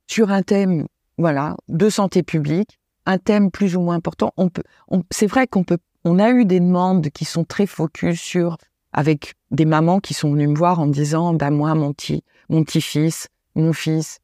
[0.08, 0.88] sur un thème,
[1.20, 4.34] voilà, de santé publique, un thème plus ou moins important.
[4.38, 4.64] On peut,
[5.12, 8.58] c'est vrai qu'on peut, on a eu des demandes qui sont très focus sur,
[8.94, 12.24] avec des mamans qui sont venues me voir en me disant, bah moi, mon petit,
[12.48, 14.20] mon petit-fils, mon fils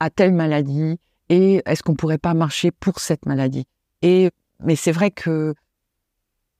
[0.00, 0.98] a telle maladie,
[1.28, 3.66] et est-ce qu'on pourrait pas marcher pour cette maladie?
[4.02, 4.30] Et
[4.62, 5.54] mais c'est vrai que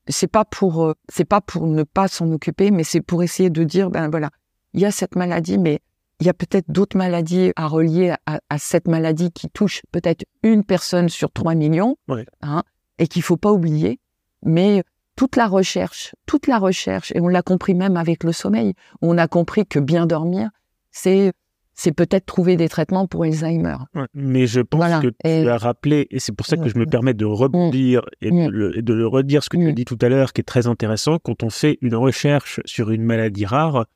[0.07, 3.49] c'est pas pour euh, c'est pas pour ne pas s'en occuper, mais c'est pour essayer
[3.49, 4.29] de dire ben voilà,
[4.73, 5.81] il y a cette maladie, mais
[6.21, 10.63] il y a peut-être d'autres maladies à relier à, cette maladie qui touche peut-être une
[10.63, 11.97] personne sur 3 millions,
[12.43, 12.61] hein,
[12.99, 13.99] et qu'il faut pas oublier.
[14.45, 14.83] Mais
[15.15, 19.17] toute la recherche, toute la recherche, et on l'a compris même avec le sommeil, on
[19.17, 20.51] a compris que bien dormir,
[20.91, 21.33] c'est
[21.73, 23.77] c'est peut-être trouver des traitements pour Alzheimer.
[24.13, 27.15] mais je pense que tu as rappelé, et c'est pour ça que je me permets
[27.15, 30.41] de rebondir et, de le, redire ce que tu as dit tout à l'heure, qui
[30.41, 31.17] est très intéressant.
[31.17, 33.87] Quand on fait une recherche sur une maladie rare,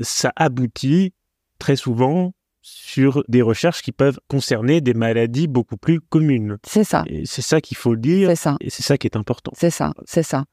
[0.00, 1.12] ça aboutit
[1.60, 6.58] très souvent sur des recherches qui peuvent concerner des maladies beaucoup plus communes.
[6.66, 7.04] C'est ça.
[7.24, 8.28] C'est ça qu'il faut dire.
[8.30, 8.56] C'est ça.
[8.60, 9.52] Et c'est ça qui est important.
[9.56, 10.44] C'est ça, c'est ça.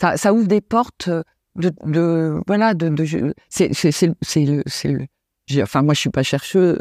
[0.00, 0.16] ça.
[0.16, 1.08] Ça ouvre des portes
[1.56, 3.68] de, de voilà, de, de c'est
[4.06, 5.06] le, le,
[5.62, 6.78] Enfin, moi, je suis pas chercheuse.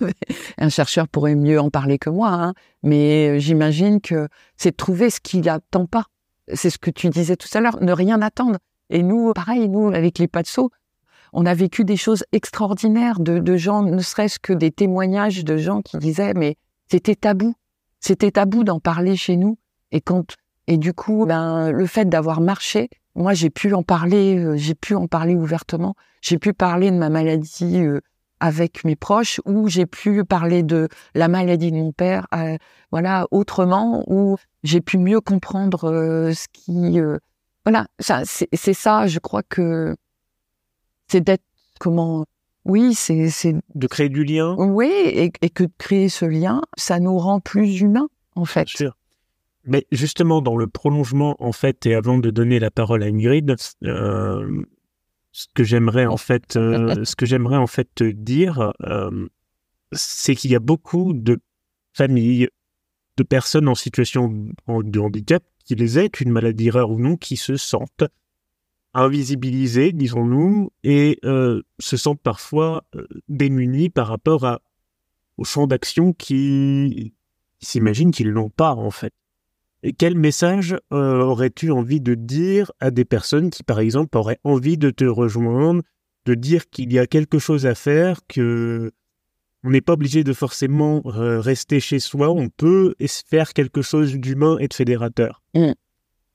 [0.58, 2.54] Un chercheur pourrait mieux en parler que moi, hein.
[2.82, 6.06] mais j'imagine que c'est de trouver ce qu'il n'attend pas.
[6.54, 8.58] C'est ce que tu disais tout à l'heure, ne rien attendre.
[8.88, 10.70] Et nous, pareil, nous, avec les Patso,
[11.36, 15.82] on a vécu des choses extraordinaires de, gens, ne serait-ce que des témoignages de gens
[15.82, 16.56] qui disaient, mais
[16.90, 17.54] c'était tabou.
[18.00, 19.58] C'était tabou d'en parler chez nous.
[19.92, 20.34] Et quand,
[20.66, 24.74] et du coup, ben, le fait d'avoir marché, moi, j'ai pu en parler, euh, j'ai
[24.74, 25.94] pu en parler ouvertement.
[26.22, 28.00] J'ai pu parler de ma maladie euh,
[28.40, 32.56] avec mes proches, ou j'ai pu parler de la maladie de mon père, euh,
[32.90, 35.90] voilà, autrement, ou j'ai pu mieux comprendre
[36.32, 36.98] ce qui,
[37.64, 39.06] voilà, c'est ça.
[39.06, 39.94] Je crois que
[41.08, 41.44] c'est d'être
[41.78, 42.26] comment,
[42.64, 44.54] oui, c'est de créer du lien.
[44.58, 48.68] Oui, et, et, que de créer ce lien, ça nous rend plus humains, en fait.
[48.68, 48.96] Sûr.
[49.66, 53.56] Mais justement, dans le prolongement, en fait, et avant de donner la parole à Ingrid,
[53.84, 54.62] euh,
[55.32, 59.28] ce que j'aimerais en fait, euh, ce que j'aimerais en fait te dire, euh,
[59.92, 61.40] c'est qu'il y a beaucoup de
[61.92, 62.48] familles,
[63.16, 64.28] de personnes en situation
[64.68, 68.04] de handicap, qu'ils aient une maladie rare ou non, qui se sentent
[68.96, 72.84] invisibilisées, disons-nous, et se sentent parfois
[73.28, 74.60] démunis par rapport
[75.36, 77.14] au champ d'action qui,
[77.60, 79.12] s'imaginent qu'ils n'ont pas en fait
[79.92, 84.78] quel message euh, aurais-tu envie de dire à des personnes qui, par exemple, auraient envie
[84.78, 85.82] de te rejoindre,
[86.24, 88.92] de dire qu'il y a quelque chose à faire, que
[89.64, 92.94] on n'est pas obligé de forcément euh, rester chez soi, on peut
[93.28, 95.42] faire quelque chose d'humain et de fédérateur?
[95.54, 95.72] Mmh.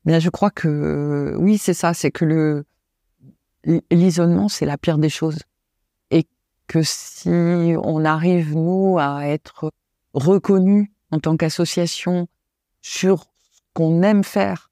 [0.06, 2.66] Je crois que oui, c'est ça, c'est que le
[3.92, 5.38] l'isolement, c'est la pire des choses,
[6.10, 6.26] et
[6.68, 9.72] que si on arrive nous à être
[10.14, 12.28] reconnus en tant qu'association
[12.82, 13.26] sur
[13.74, 14.72] qu'on aime faire,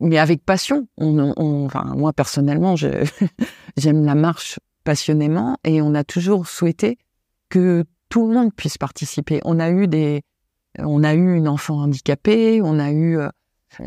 [0.00, 0.88] mais avec passion.
[0.98, 1.32] On,
[1.64, 2.76] enfin, moi personnellement,
[3.76, 6.98] j'aime la marche passionnément et on a toujours souhaité
[7.48, 9.40] que tout le monde puisse participer.
[9.44, 10.22] On a eu des,
[10.78, 13.18] on a eu une enfant handicapée, on a eu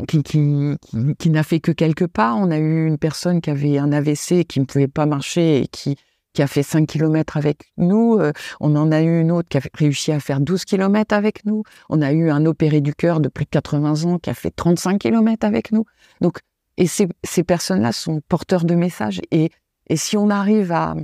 [0.08, 0.76] qui, qui,
[1.18, 4.44] qui n'a fait que quelques pas, on a eu une personne qui avait un AVC
[4.44, 5.96] qui ne pouvait pas marcher et qui
[6.32, 8.18] qui a fait 5 km avec nous.
[8.18, 11.44] Euh, on en a eu une autre qui a réussi à faire 12 km avec
[11.44, 11.64] nous.
[11.88, 14.50] On a eu un opéré du cœur de plus de 80 ans qui a fait
[14.50, 15.84] 35 km avec nous.
[16.20, 16.38] Donc,
[16.76, 19.20] et ces, ces personnes-là sont porteurs de messages.
[19.30, 19.50] Et,
[19.88, 20.94] et si on arrive à,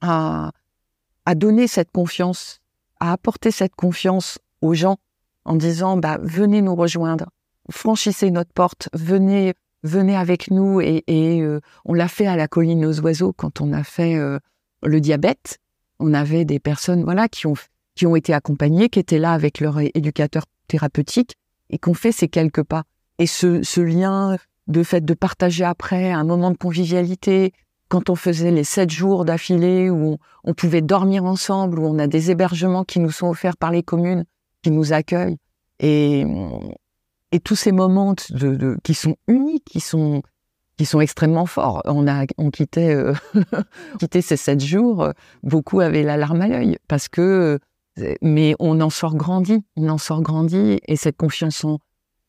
[0.00, 0.52] à,
[1.26, 2.60] à donner cette confiance,
[2.98, 4.96] à apporter cette confiance aux gens
[5.44, 7.26] en disant, bah, venez nous rejoindre,
[7.70, 12.84] franchissez notre porte, venez venez avec nous et, euh, on l'a fait à la colline
[12.84, 14.38] aux oiseaux quand on a fait euh,
[14.82, 15.58] le diabète.
[15.98, 17.54] On avait des personnes voilà qui ont
[17.94, 21.36] qui ont été accompagnées, qui étaient là avec leur éducateur thérapeutique
[21.70, 22.84] et qu'on fait ces quelques pas.
[23.18, 27.54] Et ce, lien de fait de partager après un moment de convivialité,
[27.88, 31.98] quand on faisait les sept jours d'affilée où on, on, pouvait dormir ensemble, où on
[31.98, 34.26] a des hébergements qui nous sont offerts par les communes,
[34.62, 35.38] qui nous accueillent.
[35.80, 36.26] Et,
[37.32, 40.22] et tous ces moments de, qui sont uniques, qui sont
[40.78, 41.80] qui sont extrêmement forts.
[41.86, 43.14] On a on quittait euh,
[43.98, 45.12] quitté ces sept jours, euh,
[45.42, 47.58] beaucoup avaient la larme à l'œil parce que
[47.98, 51.78] euh, mais on en sort grandi, on en sort grandi et cette confiance en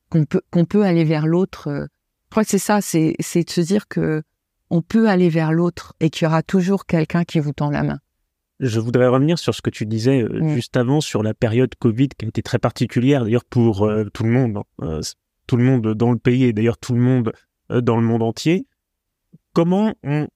[0.10, 1.68] qu'on peut qu'on peut aller vers l'autre.
[1.68, 4.24] je crois que c'est ça, c'est c'est de se dire que
[4.70, 7.84] on peut aller vers l'autre et qu'il y aura toujours quelqu'un qui vous tend la
[7.84, 8.00] main.
[8.60, 10.56] Je voudrais revenir sur ce que tu disais euh, Mm.
[10.56, 14.24] juste avant sur la période Covid qui a été très particulière d'ailleurs pour euh, tout
[14.24, 14.64] le monde, hein.
[14.82, 15.02] Euh,
[15.46, 17.32] tout le monde dans le pays et d'ailleurs tout le monde
[17.72, 18.66] euh, dans le monde entier.
[19.54, 20.28] Comment on,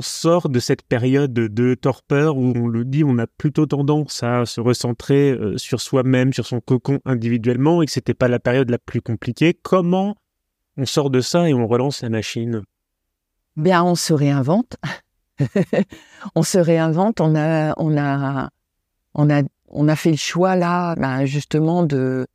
[0.00, 4.46] sort de cette période de torpeur où on le dit, on a plutôt tendance à
[4.46, 8.78] se recentrer sur soi-même, sur son cocon individuellement et que c'était pas la période la
[8.78, 9.52] plus compliquée?
[9.52, 10.16] Comment
[10.78, 12.62] on sort de ça et on relance la machine?
[13.56, 14.76] Bien, on se réinvente.
[16.34, 17.20] on se réinvente.
[17.20, 18.50] On a, on a,
[19.14, 22.26] on a, on a fait le choix là, ben, justement de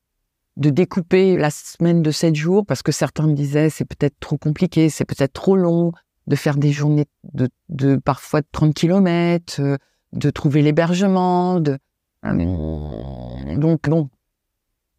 [0.57, 4.37] de découper la semaine de sept jours parce que certains me disaient c'est peut-être trop
[4.37, 5.91] compliqué, c'est peut-être trop long
[6.25, 9.77] de faire des journées de, de parfois de 30 kilomètres, euh,
[10.13, 11.77] de trouver l'hébergement, de
[12.25, 14.09] euh, donc bon,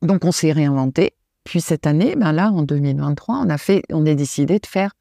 [0.01, 1.15] donc on s'est réinventé.
[1.45, 4.93] Puis cette année, ben là en 2023, on a fait, on a décidé de faire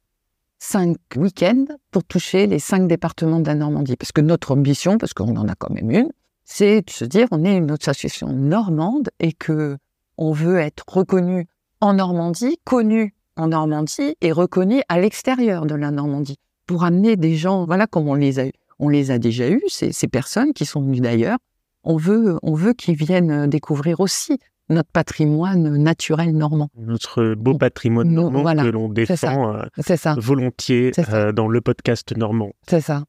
[0.59, 3.95] cinq week-ends pour toucher les cinq départements de la Normandie.
[3.95, 6.09] Parce que notre ambition, parce qu'on en a quand même une,
[6.43, 9.77] c'est de se dire on est une association normande et que
[10.17, 11.47] on veut être reconnu
[11.81, 17.35] en Normandie, connu en Normandie et reconnu à l'extérieur de la Normandie pour amener des
[17.35, 18.45] gens, voilà comme on les a,
[18.79, 21.37] on les a déjà eus, ces, ces personnes qui sont venues d'ailleurs.
[21.83, 26.69] On veut, on veut qu'ils viennent découvrir aussi notre patrimoine naturel normand.
[26.77, 28.93] Notre beau patrimoine normand voilà, que l'on ça.
[28.93, 29.63] défend euh,
[29.95, 31.03] ça, volontiers ça.
[31.13, 32.51] euh, dans le podcast normand.
[32.67, 33.05] c'est ça.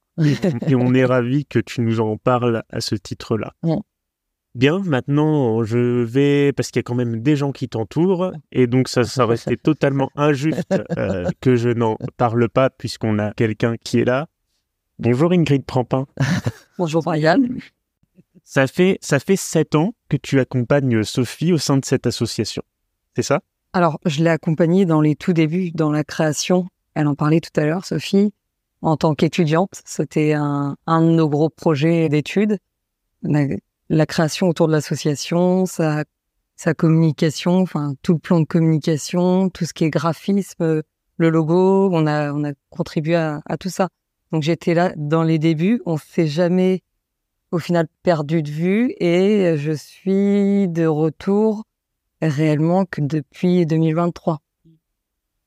[0.66, 3.52] et on est ravi que tu nous en parles à ce titre-là.
[3.62, 3.82] Bon.
[4.54, 8.66] Bien, maintenant je vais, parce qu'il y a quand même des gens qui t'entourent, et
[8.66, 14.00] donc ça, été totalement injuste euh, que je n'en parle pas puisqu'on a quelqu'un qui
[14.00, 14.26] est là.
[14.98, 16.06] Bonjour Ingrid Prampin.
[16.78, 17.38] Bonjour Brian.
[18.50, 22.62] Ça fait, ça fait sept ans que tu accompagnes Sophie au sein de cette association.
[23.14, 23.42] C'est ça?
[23.74, 26.66] Alors, je l'ai accompagnée dans les tout débuts, dans la création.
[26.94, 28.32] Elle en parlait tout à l'heure, Sophie.
[28.80, 32.56] En tant qu'étudiante, c'était un, un de nos gros projets d'études.
[33.20, 36.04] La, création autour de l'association, sa,
[36.56, 40.82] sa communication, enfin tout le plan de communication, tout ce qui est graphisme,
[41.18, 43.90] le logo, on a, on a contribué à, tout ça.
[44.32, 45.82] Donc j'étais là dans les débuts.
[45.84, 46.80] On s'est jamais,
[47.50, 51.64] au final, perdu de vue et je suis de retour
[52.20, 54.40] réellement que depuis 2023.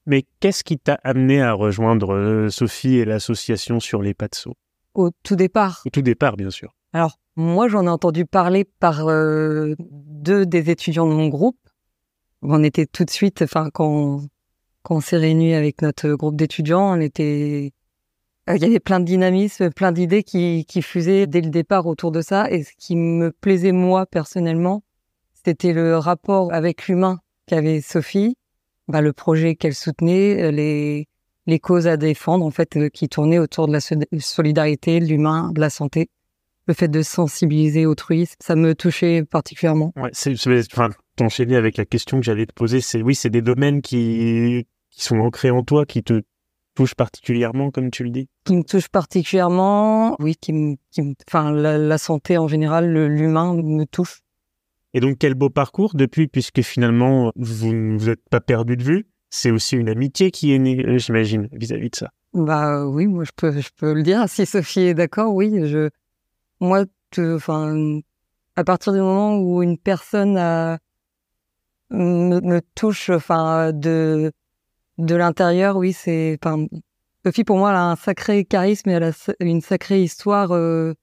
[0.08, 4.36] Mais qu'est-ce qui t'a amené à rejoindre euh, Sophie et l'association sur les pas de
[4.36, 4.56] saut?
[4.96, 5.84] Au tout départ.
[5.86, 6.76] Au tout départ, bien sûr.
[6.92, 11.60] Alors, moi, j'en ai entendu parler par euh, deux des étudiants de mon groupe.
[12.42, 14.22] On était tout de suite, enfin, quand,
[14.82, 17.72] quand on s'est réunis avec notre groupe d'étudiants, on était,
[18.48, 22.22] il y avait plein de dynamisme, plein d'idées qui, fusaient dès le départ autour de
[22.22, 22.50] ça.
[22.50, 24.84] Et ce qui me plaisait, moi, personnellement,
[25.46, 28.36] c'était le rapport avec l'humain qu'avait Sophie,
[28.88, 33.40] bah, le projet qu'elle soutenait, euh, les, causes à défendre, en fait, euh, qui tournaient
[33.40, 36.10] autour de la so- solidarité, de l'humain, de la santé.
[36.68, 39.94] Le fait de sensibiliser autrui, ça me touchait particulièrement.
[39.96, 40.36] Ouais, c'est,
[41.16, 45.04] t'enchaîner avec la question que j'allais te poser, c'est oui, c'est des domaines qui, qui
[45.04, 46.22] sont ancrés en toi, qui te
[46.96, 48.28] particulièrement, comme tu le dis?
[48.46, 52.92] Qui me touche particulièrement, oui, qui me, qui me- enfin, la, la santé en général,
[52.92, 54.22] l'humain me touche.
[54.94, 58.84] Et donc, quel beau parcours depuis, puisque finalement, vous ne vous êtes pas perdu de
[58.84, 59.08] vue.
[59.30, 62.10] C'est aussi une amitié qui est née, euh, j'imagine, vis-à-vis de ça.
[62.34, 64.28] Bah oui, moi je peux, je peux le dire.
[64.28, 65.90] Si Sophie est d'accord, oui, je,
[66.60, 66.84] moi,
[67.18, 68.00] enfin,
[68.58, 70.78] à partir du moment où une personne a-
[71.90, 74.32] me, me touche, enfin, de,
[74.98, 76.66] de l'intérieur, oui, c'est, enfin,
[77.26, 80.94] Sophie pour moi, elle a un sacré charisme et elle a une sacrée histoire euh,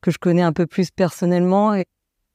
[0.00, 1.86] que je connais un peu plus personnellement et,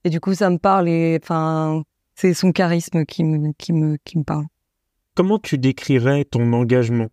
[0.04, 1.84] et du coup ça me parle et, enfin,
[2.16, 4.46] c'est son charisme qui me, qui me, qui me parle.
[5.16, 7.08] Comment tu décrirais ton engagement?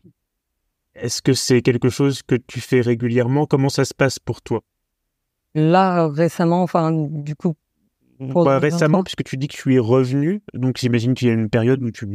[0.94, 3.46] Est-ce que c'est quelque chose que tu fais régulièrement?
[3.46, 4.62] Comment ça se passe pour toi?
[5.54, 7.54] Là récemment, enfin, du coup,
[8.18, 8.58] Bah, 2023.
[8.60, 11.82] Récemment, puisque tu dis que tu es revenu, donc j'imagine qu'il y a une période
[11.82, 12.06] où tu...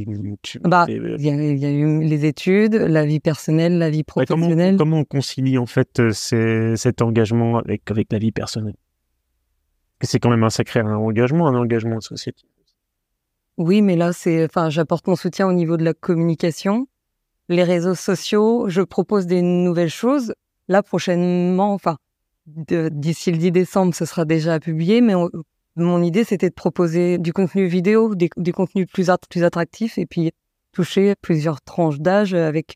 [0.42, 3.78] tu- Bah, euh, Il y, a, il y a eu les études, la vie personnelle,
[3.78, 4.78] la vie ouais, comment, professionnelle.
[4.78, 8.76] comment on concilie en fait euh, ces- cet engagement avec, avec la vie personnelle?
[10.02, 12.48] C'est quand même un sacré engagement, un engagement associatif.
[13.58, 16.88] Oui, mais là, c'est, enfin, j'apporte mon soutien au niveau de la communication,
[17.50, 18.66] les réseaux sociaux.
[18.70, 20.34] Je propose des nouvelles choses.
[20.68, 21.98] Là, prochainement, enfin,
[22.48, 25.02] de- d'ici le 10 décembre, ce sera déjà publié.
[25.02, 25.30] Mais on-
[25.76, 29.98] mon idée, c'était de proposer du contenu vidéo, des, des contenus plus, at- plus attractifs,
[29.98, 30.32] et puis
[30.74, 32.76] toucher plusieurs tranches d'âge avec,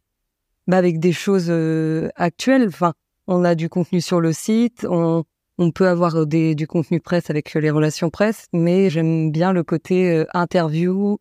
[0.68, 2.68] bah, avec des choses euh, actuelles.
[2.68, 2.94] Enfin,
[3.28, 5.24] on a du contenu sur le site, on,
[5.58, 9.64] on peut avoir des, du contenu presse avec les relations presse, mais j'aime bien le
[9.64, 11.18] côté euh, interview,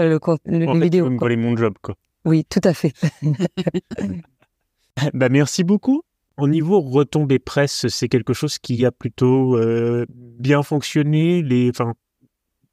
[0.00, 1.06] euh, le, con- le- En les fait, vidéos.
[1.06, 1.94] tu veux me mon job, quoi.
[2.24, 2.92] Oui, tout à fait.
[5.14, 6.02] bah, merci beaucoup.
[6.36, 11.42] Au niveau retombées presse, c'est quelque chose qui a plutôt euh, bien fonctionné.
[11.42, 11.94] Les, enfin,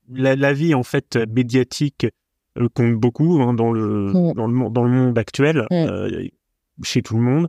[0.09, 2.07] la, la, vie en fait médiatique
[2.57, 4.33] euh, compte beaucoup hein, dans le Mm.
[4.33, 5.73] dans le dans le monde actuel, Mm.
[5.75, 6.27] euh,
[6.83, 7.47] chez tout le monde.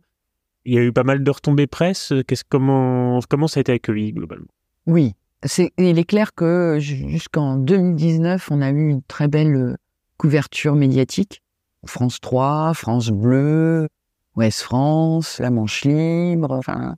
[0.64, 2.12] Il y a eu pas mal de retombées presse.
[2.28, 4.46] Qu'est-ce comment comment ça a été accueilli globalement?
[4.86, 9.76] Oui, c'est, il est clair que ju- jusqu'en 2019, on a eu une très belle
[10.18, 11.42] couverture médiatique.
[11.84, 13.88] France 3, France Bleu,
[14.36, 16.96] Ouest France, La Manche Libre, enfin,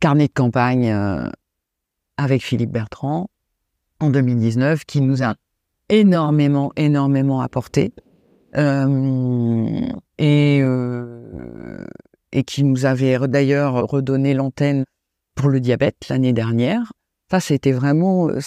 [0.00, 1.28] carnet de campagne euh,
[2.16, 3.28] avec Philippe Bertrand
[4.00, 5.34] en 2019, qui nous a
[5.88, 7.92] énormément, énormément apporté.
[8.54, 11.86] Euh, et, euh,
[12.32, 14.84] et qui nous avait d'ailleurs redonné l'antenne
[15.34, 16.92] pour le diabète l'année dernière.
[17.30, 18.40] Ça, c'était vraiment, euh,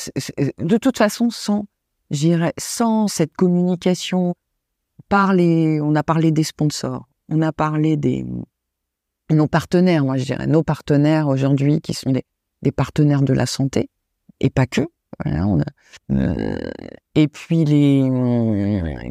[0.60, 1.66] de toute façon, sans,
[2.12, 4.36] j'irais, sans cette communication
[5.10, 8.26] par les, on a parlé des sponsors, on a parlé des,
[9.30, 12.24] nos partenaires, moi je dirais, nos partenaires aujourd'hui qui sont des,
[12.72, 13.90] partenaires de la santé
[14.40, 14.82] et pas que.
[16.12, 16.60] Euh,
[17.14, 18.10] et puis les,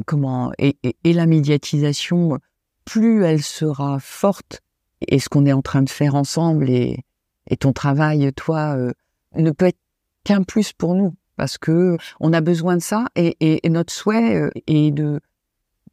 [0.07, 2.39] comment, et, la médiatisation,
[2.85, 4.61] plus elle sera forte,
[5.07, 7.05] et ce qu'on est en train de faire ensemble et,
[7.49, 8.93] et ton travail, toi, euh,
[9.37, 9.79] ne peut être
[10.25, 14.51] qu'un plus pour nous parce que on a besoin de ça et notre souhait euh,
[14.67, 15.21] est de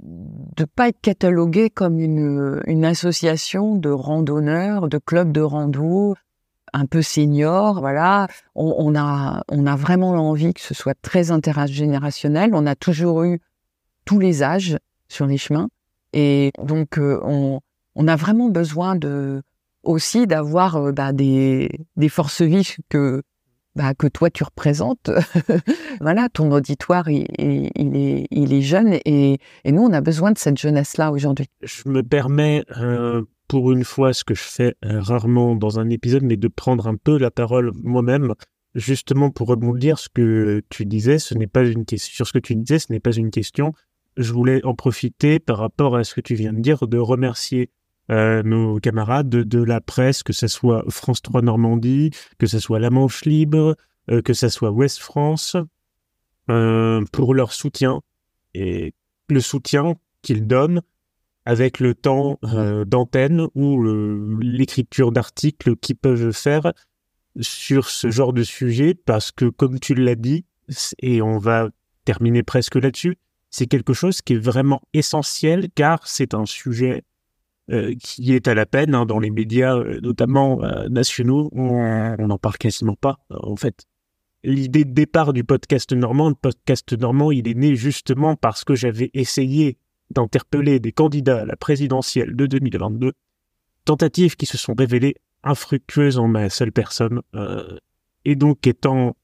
[0.01, 6.15] de pas être catalogué comme une, association de randonneurs, de clubs de rando
[6.73, 8.27] un peu senior, voilà.
[8.55, 12.51] On, a on a vraiment envie que ce soit très intergénérationnel.
[12.53, 13.41] On a toujours eu
[14.05, 14.77] tous les âges
[15.07, 15.67] sur les chemins
[16.13, 17.59] et donc euh, on
[17.95, 19.41] on a vraiment besoin de
[19.83, 23.21] aussi d'avoir euh, bah, des, des forces vives que
[23.75, 25.09] bah, que toi tu représentes.
[26.01, 30.97] voilà, ton auditoire il, il, est jeune et, nous on a besoin de cette jeunesse
[30.97, 31.47] là aujourd'hui.
[31.61, 35.89] Je me permets euh, pour une fois ce que je fais euh, rarement dans un
[35.89, 38.33] épisode, mais de prendre un peu la parole moi-même,
[38.75, 41.19] justement pour rebondir ce que tu disais.
[41.19, 43.73] Ce n'est pas une question sur ce que tu disais, ce n'est pas une question.
[44.17, 47.69] Je voulais en profiter par rapport à ce que tu viens de dire, de remercier
[48.11, 52.79] euh, nos camarades de, la presse, que ce soit France 3 Normandie, que ce soit
[52.79, 53.77] La Manche Libre,
[54.09, 55.55] euh, que ce soit Ouest France,
[56.49, 58.01] euh, pour leur soutien
[58.53, 58.93] et
[59.29, 60.81] le soutien qu'ils donnent
[61.45, 62.37] avec le temps
[62.85, 63.81] d'antenne ou
[64.39, 66.71] l'écriture d'articles qu'ils peuvent faire
[67.39, 70.45] sur ce genre de sujet, parce que comme tu l'as dit,
[70.99, 71.69] et on va
[72.05, 73.17] terminer presque là-dessus,
[73.49, 77.03] c'est quelque chose qui est vraiment essentiel car c'est un sujet
[77.71, 81.49] euh, qui est à la peine hein, dans les médias, euh, notamment euh, nationaux.
[81.53, 83.85] On n'en parle quasiment pas, en fait.
[84.43, 88.75] L'idée de départ du podcast normand, le podcast normand, il est né justement parce que
[88.75, 89.77] j'avais essayé
[90.09, 93.13] d'interpeller des candidats à la présidentielle de 2022,
[93.85, 97.21] tentatives qui se sont révélées infructueuses en ma seule personne,
[98.25, 99.15] et donc étant,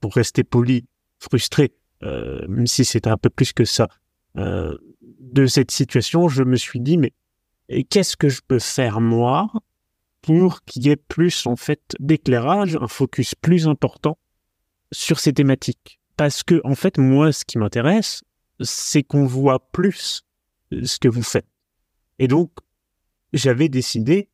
[0.00, 0.86] pour rester poli,
[1.18, 1.72] frustré,
[2.02, 3.88] même si c'était un peu plus que ça,
[4.36, 7.12] de cette situation, je me suis dit, mais
[7.68, 9.50] qu'est-ce que je peux faire moi
[10.20, 14.18] pour qu'il y ait plus en fait d'éclairage, un focus plus important
[14.92, 16.00] sur ces thématiques?
[16.16, 18.22] Parce que en fait, moi, ce qui m'intéresse,
[18.60, 20.22] c'est qu'on voit plus
[20.70, 21.46] ce que vous faites.
[22.18, 22.50] Et donc,
[23.32, 24.28] j'avais décidé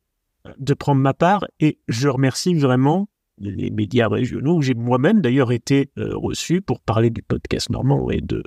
[0.57, 5.91] de prendre ma part et je remercie vraiment les médias régionaux j'ai moi-même d'ailleurs été
[5.97, 8.43] euh, reçu pour parler du podcast normand et de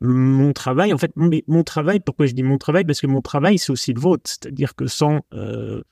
[0.00, 0.92] mon travail.
[0.92, 2.84] En fait, mon, mon travail, pourquoi je dis mon travail?
[2.84, 4.22] Parce que mon travail, c'est aussi le vôtre.
[4.24, 5.82] C'est-à-dire que sans euh,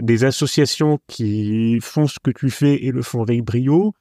[0.00, 3.94] des associations qui font ce que tu fais et le font avec brio,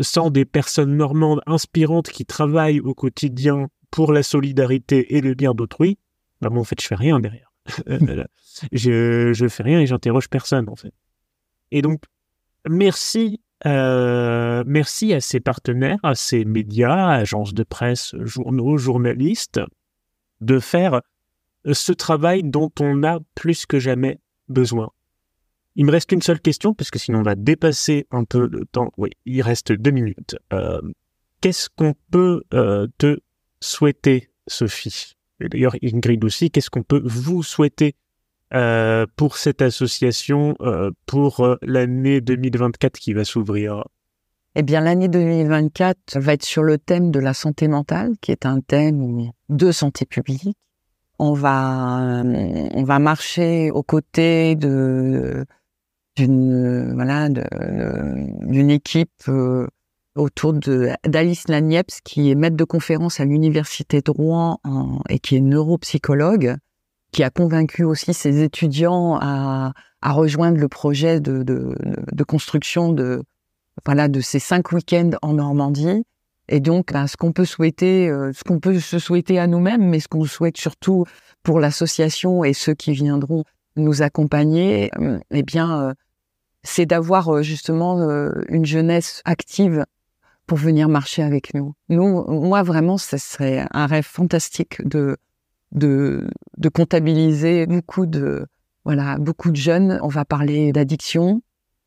[0.00, 5.54] sans des personnes normandes inspirantes qui travaillent au quotidien pour la solidarité et le bien
[5.54, 5.98] d'autrui,
[6.40, 7.52] bah bon, en fait, je fais rien derrière.
[8.72, 10.92] je, je fais rien et j'interroge personne, en fait.
[11.70, 12.02] Et donc,
[12.68, 19.60] merci, euh, merci à ces partenaires, à ces médias, agences de presse, journaux, journalistes,
[20.40, 21.02] de faire
[21.70, 24.90] ce travail dont on a plus que jamais besoin.
[25.74, 28.64] Il me reste une seule question, parce que sinon on va dépasser un peu le
[28.64, 28.92] temps.
[28.96, 30.36] Oui, il reste deux minutes.
[30.52, 30.80] Euh,
[31.40, 33.20] qu'est-ce qu'on peut euh, te
[33.60, 35.14] souhaiter, Sophie?
[35.40, 37.94] Et d'ailleurs, Ingrid aussi, qu'est-ce qu'on peut vous souhaiter
[38.54, 43.84] euh, pour cette association euh, pour euh, l'année 2024 qui va s'ouvrir
[44.54, 48.46] Eh bien, l'année 2024 va être sur le thème de la santé mentale, qui est
[48.46, 50.56] un thème de santé publique.
[51.18, 55.44] On va, on va marcher aux côtés de
[56.16, 59.66] d'une voilà d'une équipe euh,
[60.16, 65.18] autour de d'Alice Lagneps qui est maître de conférence à l'université de Rouen en, et
[65.18, 66.56] qui est neuropsychologue
[67.12, 71.74] qui a convaincu aussi ses étudiants à, à rejoindre le projet de, de,
[72.12, 73.22] de construction de
[73.86, 76.04] voilà de ces cinq week-ends en Normandie.
[76.48, 79.86] Et donc, ben, ce qu'on peut souhaiter, euh, ce qu'on peut se souhaiter à nous-mêmes,
[79.86, 81.04] mais ce qu'on souhaite surtout
[81.42, 83.44] pour l'association et ceux qui viendront
[83.76, 85.94] nous accompagner, euh, eh bien, euh,
[86.62, 87.98] c'est d'avoir justement
[88.48, 89.84] une jeunesse active
[90.46, 91.74] pour venir marcher avec nous.
[91.88, 95.16] Nous, moi vraiment, ce serait un rêve fantastique de
[95.72, 96.28] de,
[96.72, 98.46] comptabiliser beaucoup de
[98.84, 99.98] voilà beaucoup de jeunes.
[100.02, 101.42] On va parler d'addiction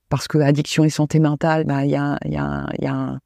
[0.09, 3.19] parce que addiction et santé mentale, bah, il y a y a y a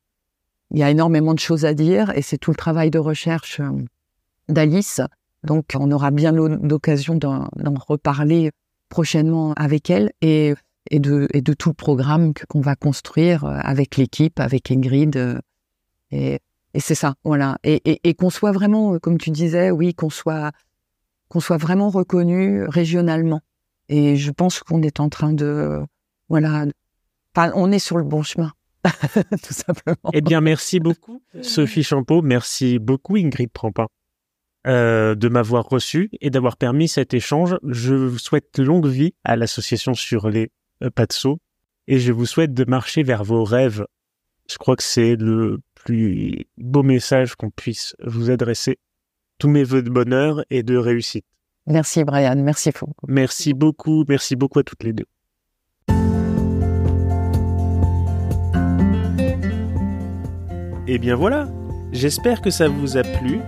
[0.72, 3.72] y a énormément de choses à dire et c'est tout le travail de recherche euh,
[4.50, 5.02] d'Alice.
[5.44, 7.48] Donc on aura bien l'occasion d'en
[7.88, 8.52] reparler
[8.90, 10.54] prochainement avec elle et,
[10.90, 15.16] et, de, et de tout le programme qu'on va construire euh, avec l'équipe, avec Ingrid.
[15.18, 15.40] Euh,
[16.12, 16.40] et,
[16.76, 17.58] et c'est ça, voilà.
[17.64, 20.52] Et, et, et qu'on soit vraiment, comme tu disais, oui, qu'on soit,
[21.30, 23.40] qu'on soit vraiment reconnu régionalement.
[23.88, 25.80] Et je pense qu'on est en train de,
[26.28, 26.66] voilà,
[27.34, 28.52] enfin, on est sur le bon chemin.
[29.42, 30.12] tout simplement.
[30.12, 32.22] Eh bien, merci beaucoup, Sophie Champeau.
[32.22, 33.88] Merci beaucoup, Ingrid Prampin,
[34.68, 37.58] euh, de m'avoir reçu et d'avoir permis cet échange.
[37.64, 40.52] Je vous souhaite longue vie à l'association sur les
[40.84, 41.40] euh, Patso
[41.88, 43.86] et je vous souhaite de marcher vers vos rêves.
[44.52, 48.78] Je crois que c'est le plus beau message qu'on puisse vous adresser.
[49.38, 51.26] Tous mes voeux de bonheur et de réussite.
[51.68, 52.36] Merci, Brian.
[52.38, 52.94] Merci beaucoup.
[53.08, 54.04] Merci beaucoup.
[54.08, 55.06] Merci beaucoup à toutes les deux.
[60.88, 61.48] Et eh bien voilà,
[61.94, 63.40] j'espère que ça vous a plu.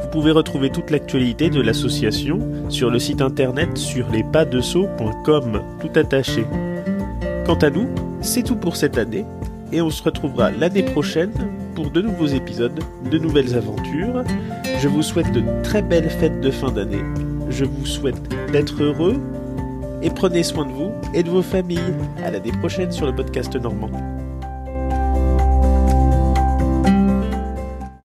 [0.00, 6.46] Vous pouvez retrouver toute l'actualité de l'association sur le site internet sur lespadesau.com, tout attaché.
[7.44, 7.86] Quant à nous,
[8.22, 9.26] c'est tout pour cette année
[9.72, 11.32] et on se retrouvera l'année prochaine
[11.76, 14.24] pour de nouveaux épisodes, de nouvelles aventures.
[14.80, 17.04] Je vous souhaite de très belles fêtes de fin d'année.
[17.50, 18.16] Je vous souhaite
[18.50, 19.20] d'être heureux
[20.02, 21.94] et prenez soin de vous et de vos familles.
[22.24, 24.15] À l'année prochaine sur le podcast Normand.